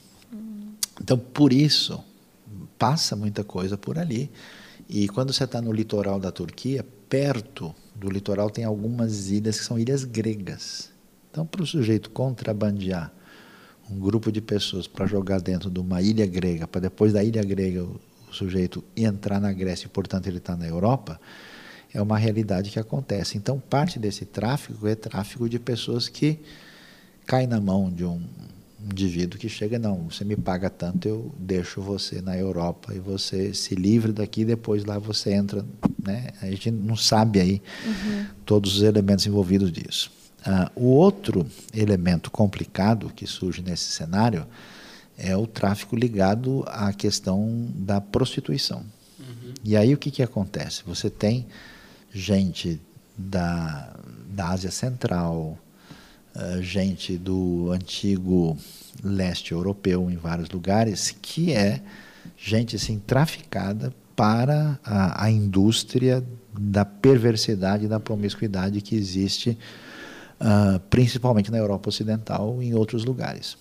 [1.01, 2.03] Então, por isso,
[2.78, 4.30] passa muita coisa por ali.
[4.88, 9.66] E quando você está no litoral da Turquia, perto do litoral tem algumas ilhas que
[9.66, 10.91] são ilhas gregas.
[11.32, 13.14] Então, para o sujeito contrabandear
[13.89, 17.43] um grupo de pessoas para jogar dentro de uma ilha grega, para depois da ilha
[17.43, 17.99] grega o,
[18.30, 21.20] o sujeito entrar na Grécia e, portanto, ele está na Europa,
[21.93, 23.38] é uma realidade que acontece.
[23.38, 26.39] Então, parte desse tráfico é tráfico de pessoas que
[27.30, 28.19] caem na mão de um
[28.84, 33.53] indivíduo que chega, não, você me paga tanto, eu deixo você na Europa e você
[33.53, 35.63] se livre daqui, depois lá você entra,
[36.03, 36.30] né?
[36.41, 38.25] A gente não sabe aí uhum.
[38.43, 40.11] todos os elementos envolvidos disso.
[40.39, 44.47] Uh, o outro elemento complicado que surge nesse cenário
[45.15, 48.84] é o tráfico ligado à questão da prostituição.
[49.19, 49.53] Uhum.
[49.63, 50.82] E aí o que, que acontece?
[50.88, 51.45] Você tem
[52.11, 52.82] gente
[53.15, 53.95] da,
[54.32, 55.68] da Ásia Central, uh,
[56.61, 58.57] gente do antigo
[59.03, 61.82] leste europeu em vários lugares, que é
[62.38, 66.23] gente assim traficada para a, a indústria
[66.57, 69.57] da perversidade e da promiscuidade que existe
[70.39, 73.57] uh, principalmente na Europa Ocidental e em outros lugares.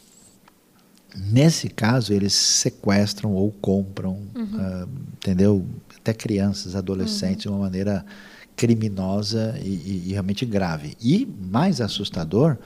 [1.17, 4.85] Nesse caso, eles sequestram ou compram, uhum.
[4.85, 5.65] uh, entendeu?
[5.97, 7.53] Até crianças, adolescentes, uhum.
[7.53, 8.05] de uma maneira
[8.59, 10.97] criminosa e, e, e realmente grave.
[11.01, 12.59] E, mais assustador,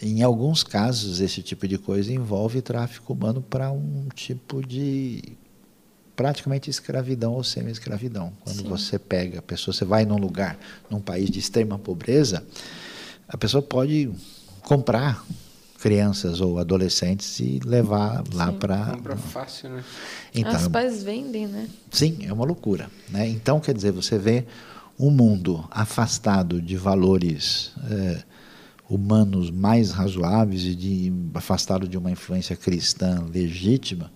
[0.00, 5.22] em alguns casos, esse tipo de coisa envolve tráfico humano para um tipo de
[6.14, 8.32] praticamente escravidão ou semi-escravidão.
[8.44, 8.68] Quando Sim.
[8.68, 10.58] você pega a pessoa, você vai num lugar,
[10.90, 12.44] num país de extrema pobreza,
[13.26, 14.10] a pessoa pode
[14.62, 15.24] comprar
[15.80, 19.84] crianças ou adolescentes e levar lá para compra fácil né
[20.34, 24.44] então, os pais vendem né sim é uma loucura né então quer dizer você vê
[24.98, 28.22] um mundo afastado de valores é,
[28.88, 34.10] humanos mais razoáveis e de, afastado de uma influência cristã legítima,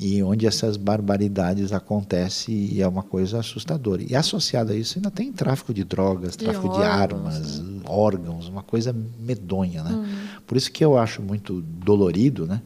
[0.00, 4.02] e onde essas barbaridades acontecem e é uma coisa assustadora.
[4.02, 7.80] E associado a isso ainda tem tráfico de drogas, de tráfico órgãos, de armas, né?
[7.84, 9.82] órgãos, uma coisa medonha.
[9.82, 9.90] Né?
[9.90, 10.06] Uhum.
[10.46, 12.62] Por isso que eu acho muito dolorido, né?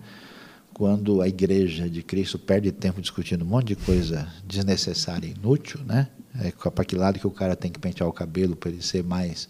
[0.74, 5.80] quando a igreja de Cristo perde tempo discutindo um monte de coisa desnecessária e inútil,
[5.86, 6.08] né?
[6.40, 9.04] É, para que lado que o cara tem que pentear o cabelo para ele ser
[9.04, 9.48] mais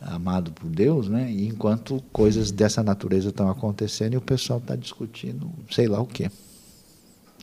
[0.00, 1.30] amado por Deus, né?
[1.30, 6.06] E enquanto coisas dessa natureza estão acontecendo e o pessoal está discutindo sei lá o
[6.06, 6.30] quê.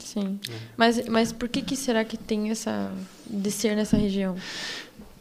[0.04, 0.40] Sim.
[0.76, 2.92] Mas, mas por que, que será que tem essa
[3.30, 4.36] de ser nessa região?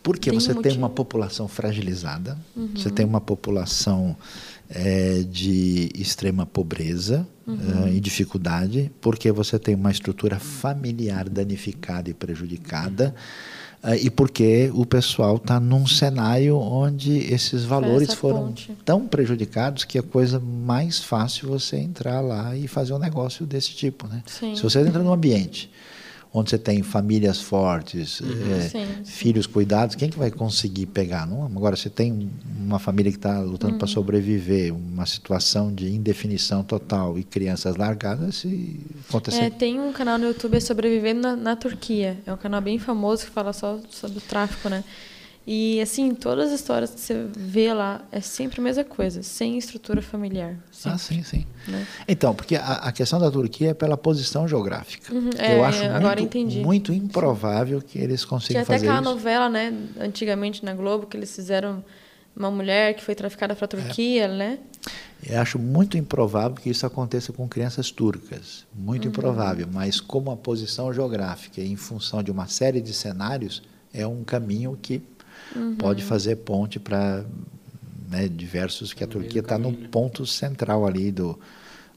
[0.03, 2.71] Porque tem você um tem uma população fragilizada, uhum.
[2.75, 4.17] você tem uma população
[4.69, 7.89] é, de extrema pobreza uhum.
[7.89, 13.15] e dificuldade, porque você tem uma estrutura familiar danificada e prejudicada.
[13.85, 18.73] Uh, e porque o pessoal está num cenário onde esses valores foram ponte.
[18.85, 23.75] tão prejudicados que é coisa mais fácil você entrar lá e fazer um negócio desse
[23.75, 24.09] tipo.
[24.09, 24.23] Né?
[24.27, 25.71] Se você entra num ambiente
[26.39, 28.53] onde você tem famílias fortes, uhum.
[28.53, 29.05] é, sim, sim.
[29.05, 31.27] filhos cuidados, quem que vai conseguir pegar?
[31.27, 31.47] Não?
[31.47, 32.31] Agora, você tem
[32.61, 33.79] uma família que está lutando uhum.
[33.79, 38.79] para sobreviver, uma situação de indefinição total e crianças largadas, se
[39.09, 39.45] acontecer...
[39.45, 43.25] É, tem um canal no YouTube Sobrevivendo na, na Turquia, é um canal bem famoso
[43.25, 44.85] que fala só sobre o tráfico, né?
[45.47, 49.57] E, assim, todas as histórias que você vê lá é sempre a mesma coisa, sem
[49.57, 50.57] estrutura familiar.
[50.73, 51.47] Sempre, ah, sim, sim.
[51.69, 51.87] Né?
[52.09, 55.15] Então, porque a, a, questão da Turquia é pela posição geográfica.
[55.15, 58.85] Uhum, é, Eu acho muito, muito improvável que eles consigam fazer isso.
[58.85, 61.85] Tinha até aquela novela, né, antigamente na Globo, que eles fizeram
[62.35, 64.29] uma mulher que foi traficada para a Turquia, é.
[64.29, 64.59] né?
[65.25, 68.67] Eu acho muito improvável que isso aconteça com crianças turcas.
[68.75, 69.11] Muito uhum.
[69.11, 69.69] improvável.
[69.73, 73.63] Mas como a posição geográfica, em função de uma série de cenários,
[73.95, 75.03] é um caminho que
[75.55, 75.77] uhum.
[75.77, 77.25] pode fazer ponte para
[78.09, 81.39] né, diversos, que a Turquia está no ponto central ali do,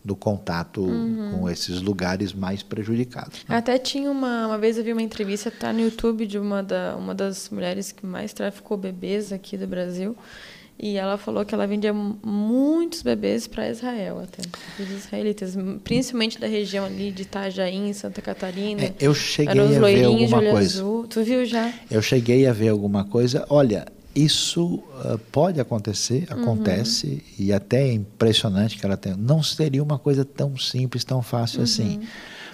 [0.03, 1.39] do contato uhum.
[1.39, 3.45] com esses lugares mais prejudicados.
[3.47, 3.57] Né?
[3.57, 6.95] Até tinha uma, uma vez eu vi uma entrevista, tá no YouTube de uma, da,
[6.95, 10.15] uma das mulheres que mais traficou bebês aqui do Brasil.
[10.81, 14.41] E ela falou que ela vendia muitos bebês para Israel até,
[14.81, 18.83] os israelitas, principalmente da região ali de Itajaí, Santa Catarina.
[18.83, 20.79] É, eu cheguei a ver alguma coisa.
[20.79, 21.05] Azul.
[21.07, 21.73] Tu viu já?
[21.91, 23.45] Eu cheguei a ver alguma coisa.
[23.49, 26.43] Olha, isso uh, pode acontecer, uhum.
[26.43, 27.45] acontece uhum.
[27.45, 29.17] e até é impressionante que ela tenha.
[29.17, 31.83] Não seria uma coisa tão simples, tão fácil assim.
[31.83, 31.97] uhum.
[31.97, 32.07] assim.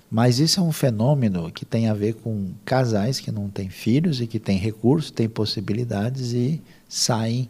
[0.10, 4.22] Mas isso é um fenômeno que tem a ver com casais que não têm filhos
[4.22, 7.50] e que têm recursos, têm possibilidades e saem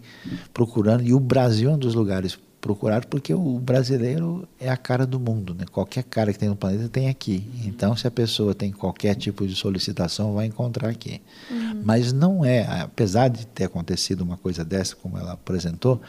[0.54, 1.04] procurando.
[1.04, 5.20] E o Brasil é um dos lugares procurados porque o brasileiro é a cara do
[5.20, 5.54] mundo.
[5.54, 5.66] Né?
[5.72, 7.48] Qualquer cara que tem no planeta tem aqui.
[7.64, 11.22] Então, se a pessoa tem qualquer tipo de solicitação, vai encontrar aqui.
[11.52, 11.84] Uhum.
[11.86, 16.02] Mas não é, apesar de ter acontecido uma coisa dessa, como ela apresentou,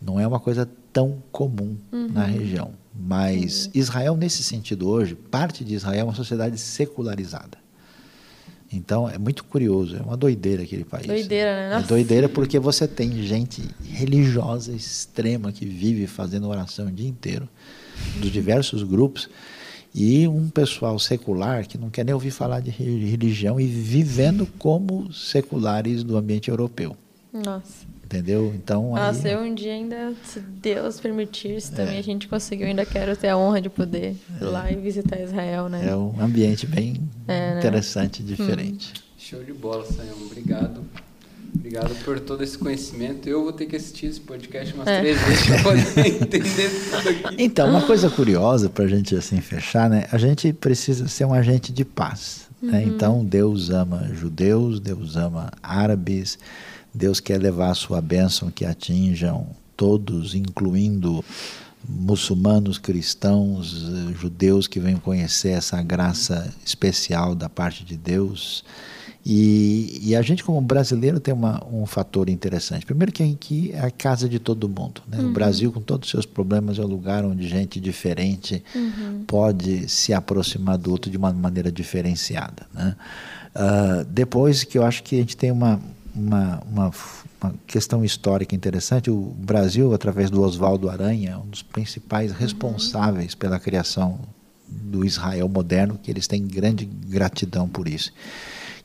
[0.00, 2.08] não é uma coisa tão comum uhum.
[2.12, 2.70] na região.
[2.94, 3.72] Mas uhum.
[3.74, 7.63] Israel, nesse sentido, hoje, parte de Israel é uma sociedade secularizada.
[8.74, 11.06] Então é muito curioso, é uma doideira aquele país.
[11.06, 11.74] Doideira, né?
[11.74, 11.86] Nossa.
[11.86, 17.48] É doideira porque você tem gente religiosa extrema que vive fazendo oração o dia inteiro,
[18.20, 19.28] dos diversos grupos,
[19.94, 25.12] e um pessoal secular que não quer nem ouvir falar de religião e vivendo como
[25.12, 26.96] seculares do ambiente europeu.
[27.32, 28.52] Nossa entendeu?
[28.54, 29.34] Então Nossa, aí...
[29.34, 31.98] eu um dia ainda, se Deus permitir, se também é.
[31.98, 35.68] a gente conseguiu, ainda quero ter a honra de poder ir lá e visitar Israel,
[35.68, 35.86] né?
[35.88, 37.58] É um ambiente bem é, né?
[37.58, 38.28] interessante, né?
[38.28, 38.92] diferente.
[38.96, 39.00] Hum.
[39.18, 40.16] Show de bola, Sayão.
[40.26, 40.82] Obrigado.
[41.54, 43.28] Obrigado por todo esse conhecimento.
[43.28, 45.00] Eu vou ter que assistir esse podcast umas é.
[45.00, 47.36] três vezes para poder entender tudo aqui.
[47.38, 50.06] Então, uma coisa curiosa para a gente assim fechar, né?
[50.10, 52.48] A gente precisa ser um agente de paz.
[52.60, 52.80] Né?
[52.80, 52.88] Uhum.
[52.88, 56.38] Então, Deus ama judeus, Deus ama árabes,
[56.94, 61.24] Deus quer levar a sua bênção que atinjam todos, incluindo
[61.86, 63.72] muçulmanos, cristãos,
[64.18, 68.64] judeus que venham conhecer essa graça especial da parte de Deus.
[69.26, 72.84] E, e a gente, como brasileiro, tem uma, um fator interessante.
[72.84, 75.00] Primeiro, que aqui é a casa de todo mundo.
[75.08, 75.18] Né?
[75.18, 75.30] Uhum.
[75.30, 79.24] O Brasil, com todos os seus problemas, é um lugar onde gente diferente uhum.
[79.26, 82.66] pode se aproximar do outro de uma maneira diferenciada.
[82.74, 82.94] Né?
[83.56, 85.80] Uh, depois, que eu acho que a gente tem uma,
[86.14, 86.90] uma, uma,
[87.42, 89.10] uma, questão histórica interessante.
[89.10, 92.38] O Brasil, através do Oswaldo Aranha, é um dos principais uhum.
[92.38, 94.20] responsáveis pela criação
[94.66, 98.12] do Israel moderno, que eles têm grande gratidão por isso.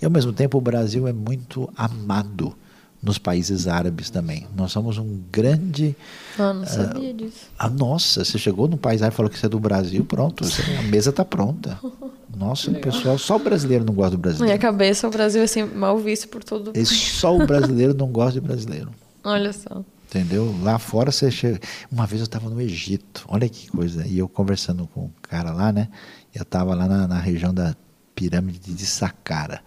[0.01, 2.55] E ao mesmo tempo, o Brasil é muito amado
[3.01, 4.45] nos países árabes também.
[4.55, 5.95] Nós somos um grande.
[6.37, 7.47] Ah, não sabia uh, disso.
[7.57, 10.43] Ah, nossa, você chegou no país árabe e falou que você é do Brasil, pronto,
[10.77, 11.79] a mesa está pronta.
[12.39, 14.45] Nossa, o pessoal, só o brasileiro não gosta do brasileiro.
[14.45, 16.85] Na minha cabeça, o Brasil é assim, mal visto por todo mundo.
[16.85, 18.89] Só o brasileiro não gosta de brasileiro.
[19.25, 19.83] Olha só.
[20.05, 20.55] Entendeu?
[20.63, 21.59] Lá fora você chega.
[21.91, 24.07] Uma vez eu estava no Egito, olha que coisa.
[24.07, 25.87] E eu conversando com o cara lá, né?
[26.33, 27.75] Eu estava lá na, na, região da
[28.15, 29.61] pirâmide de Saqqara.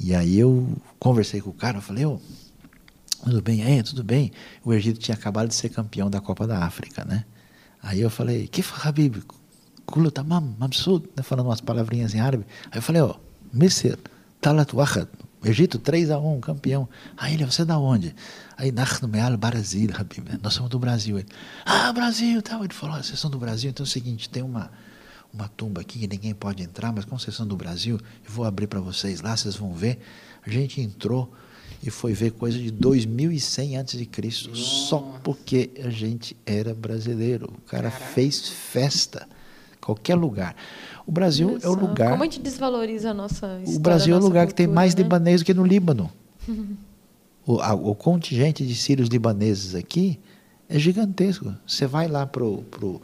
[0.00, 2.18] E aí eu conversei com o cara, eu falei, ô,
[3.22, 3.78] tudo bem?
[3.78, 4.32] É, tudo bem.
[4.64, 7.24] O Egito tinha acabado de ser campeão da Copa da África, né?
[7.80, 9.22] Aí eu falei, que Habib?
[9.86, 11.22] Kula tamam, mamsud, né?
[11.22, 12.44] falando umas palavrinhas em árabe.
[12.70, 13.20] Aí eu falei, ó, oh,
[13.52, 13.98] Misr,
[14.40, 15.08] talat wahad,
[15.44, 16.88] Egito 3 a 1 campeão.
[17.16, 18.14] Aí ele, você é da onde?
[18.56, 21.18] Aí, Nahnu Meal Brasil, Habib, nós somos do Brasil.
[21.18, 21.28] Ele,
[21.64, 22.64] ah, Brasil, tal.
[22.64, 24.70] Ele falou, vocês são do Brasil, então é o seguinte, tem uma,
[25.32, 28.44] uma tumba aqui que ninguém pode entrar, mas como vocês são do Brasil, eu vou
[28.44, 30.00] abrir para vocês lá, vocês vão ver.
[30.44, 31.32] A gente entrou
[31.82, 37.52] e foi ver coisa de 2100 antes de Cristo, só porque a gente era brasileiro.
[37.56, 38.12] O cara Caraca.
[38.12, 39.28] fez festa
[39.80, 40.54] qualquer lugar.
[41.06, 42.10] O Brasil é o lugar.
[42.10, 44.66] Como a gente desvaloriza a nossa história, O Brasil é o lugar cultura, que tem
[44.66, 45.02] mais né?
[45.02, 46.10] libanês do que no Líbano.
[47.46, 50.18] o, a, o, contingente de sírios libaneses aqui
[50.68, 51.54] é gigantesco.
[51.66, 53.00] Você vai lá pro, pro,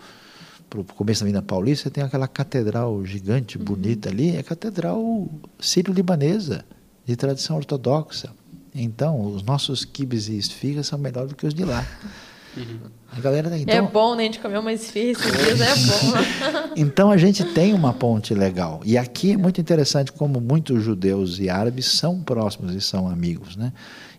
[0.68, 3.64] pro começo da Avenida Paulista, você tem aquela catedral gigante, uhum.
[3.64, 5.28] bonita ali, é a catedral
[5.60, 6.64] sírio-libanesa,
[7.04, 8.30] de tradição ortodoxa.
[8.74, 11.86] Então, os nossos quibes e esfigas são melhores do que os de lá.
[12.56, 12.78] Uhum.
[13.10, 14.22] A galera, então, é bom, né?
[14.22, 16.72] A gente comer uma esfirra esses dias, é bom.
[16.76, 18.80] então, a gente tem uma ponte legal.
[18.84, 23.56] E aqui é muito interessante como muitos judeus e árabes são próximos e são amigos,
[23.56, 23.72] né?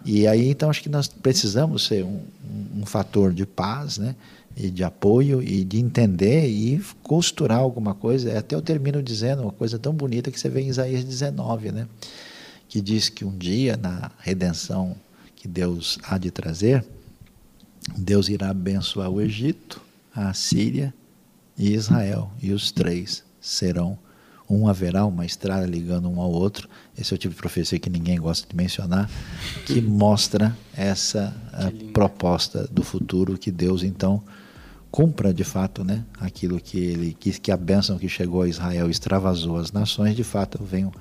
[0.05, 2.21] E aí, então, acho que nós precisamos ser um,
[2.75, 4.15] um fator de paz, né?
[4.55, 8.38] E de apoio e de entender e costurar alguma coisa.
[8.38, 11.88] Até eu termino dizendo uma coisa tão bonita que você vê em Isaías 19, né?
[12.73, 14.95] que diz que um dia, na redenção
[15.36, 16.84] que Deus há de trazer,
[17.97, 19.81] Deus irá abençoar o Egito,
[20.15, 20.93] a Síria
[21.57, 23.97] e Israel, e os três serão
[24.49, 26.69] um haverá uma estrada ligando um ao outro.
[26.97, 29.09] Esse é o tipo de profecia que ninguém gosta de mencionar,
[29.65, 31.34] que mostra essa
[31.93, 34.21] proposta do futuro que Deus então
[34.91, 38.89] cumpra de fato né, aquilo que ele quis, que a bênção que chegou a Israel
[38.91, 40.91] extravasou as nações, de fato venham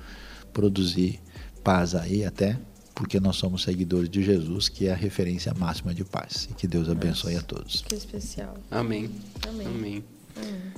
[0.51, 1.19] produzir
[1.63, 2.57] paz aí até
[2.95, 6.47] porque nós somos seguidores de Jesus, que é a referência máxima de paz.
[6.51, 7.81] E que Deus abençoe Nossa, a todos.
[7.81, 8.55] Que especial.
[8.69, 9.09] Amém.
[9.47, 9.67] Amém.
[9.67, 10.03] Amém.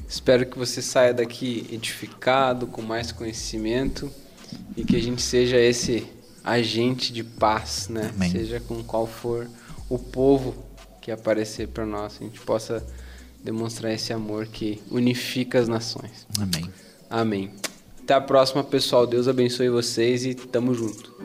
[0.07, 4.11] Espero que você saia daqui edificado, com mais conhecimento
[4.75, 6.07] e que a gente seja esse
[6.43, 8.11] agente de paz, né?
[8.13, 8.31] Amém.
[8.31, 9.49] Seja com qual for
[9.89, 10.55] o povo
[11.01, 12.85] que aparecer para nós, a gente possa
[13.43, 16.25] demonstrar esse amor que unifica as nações.
[16.39, 16.69] Amém.
[17.09, 17.51] Amém.
[18.01, 19.05] Até a próxima, pessoal.
[19.05, 21.15] Deus abençoe vocês e tamo junto.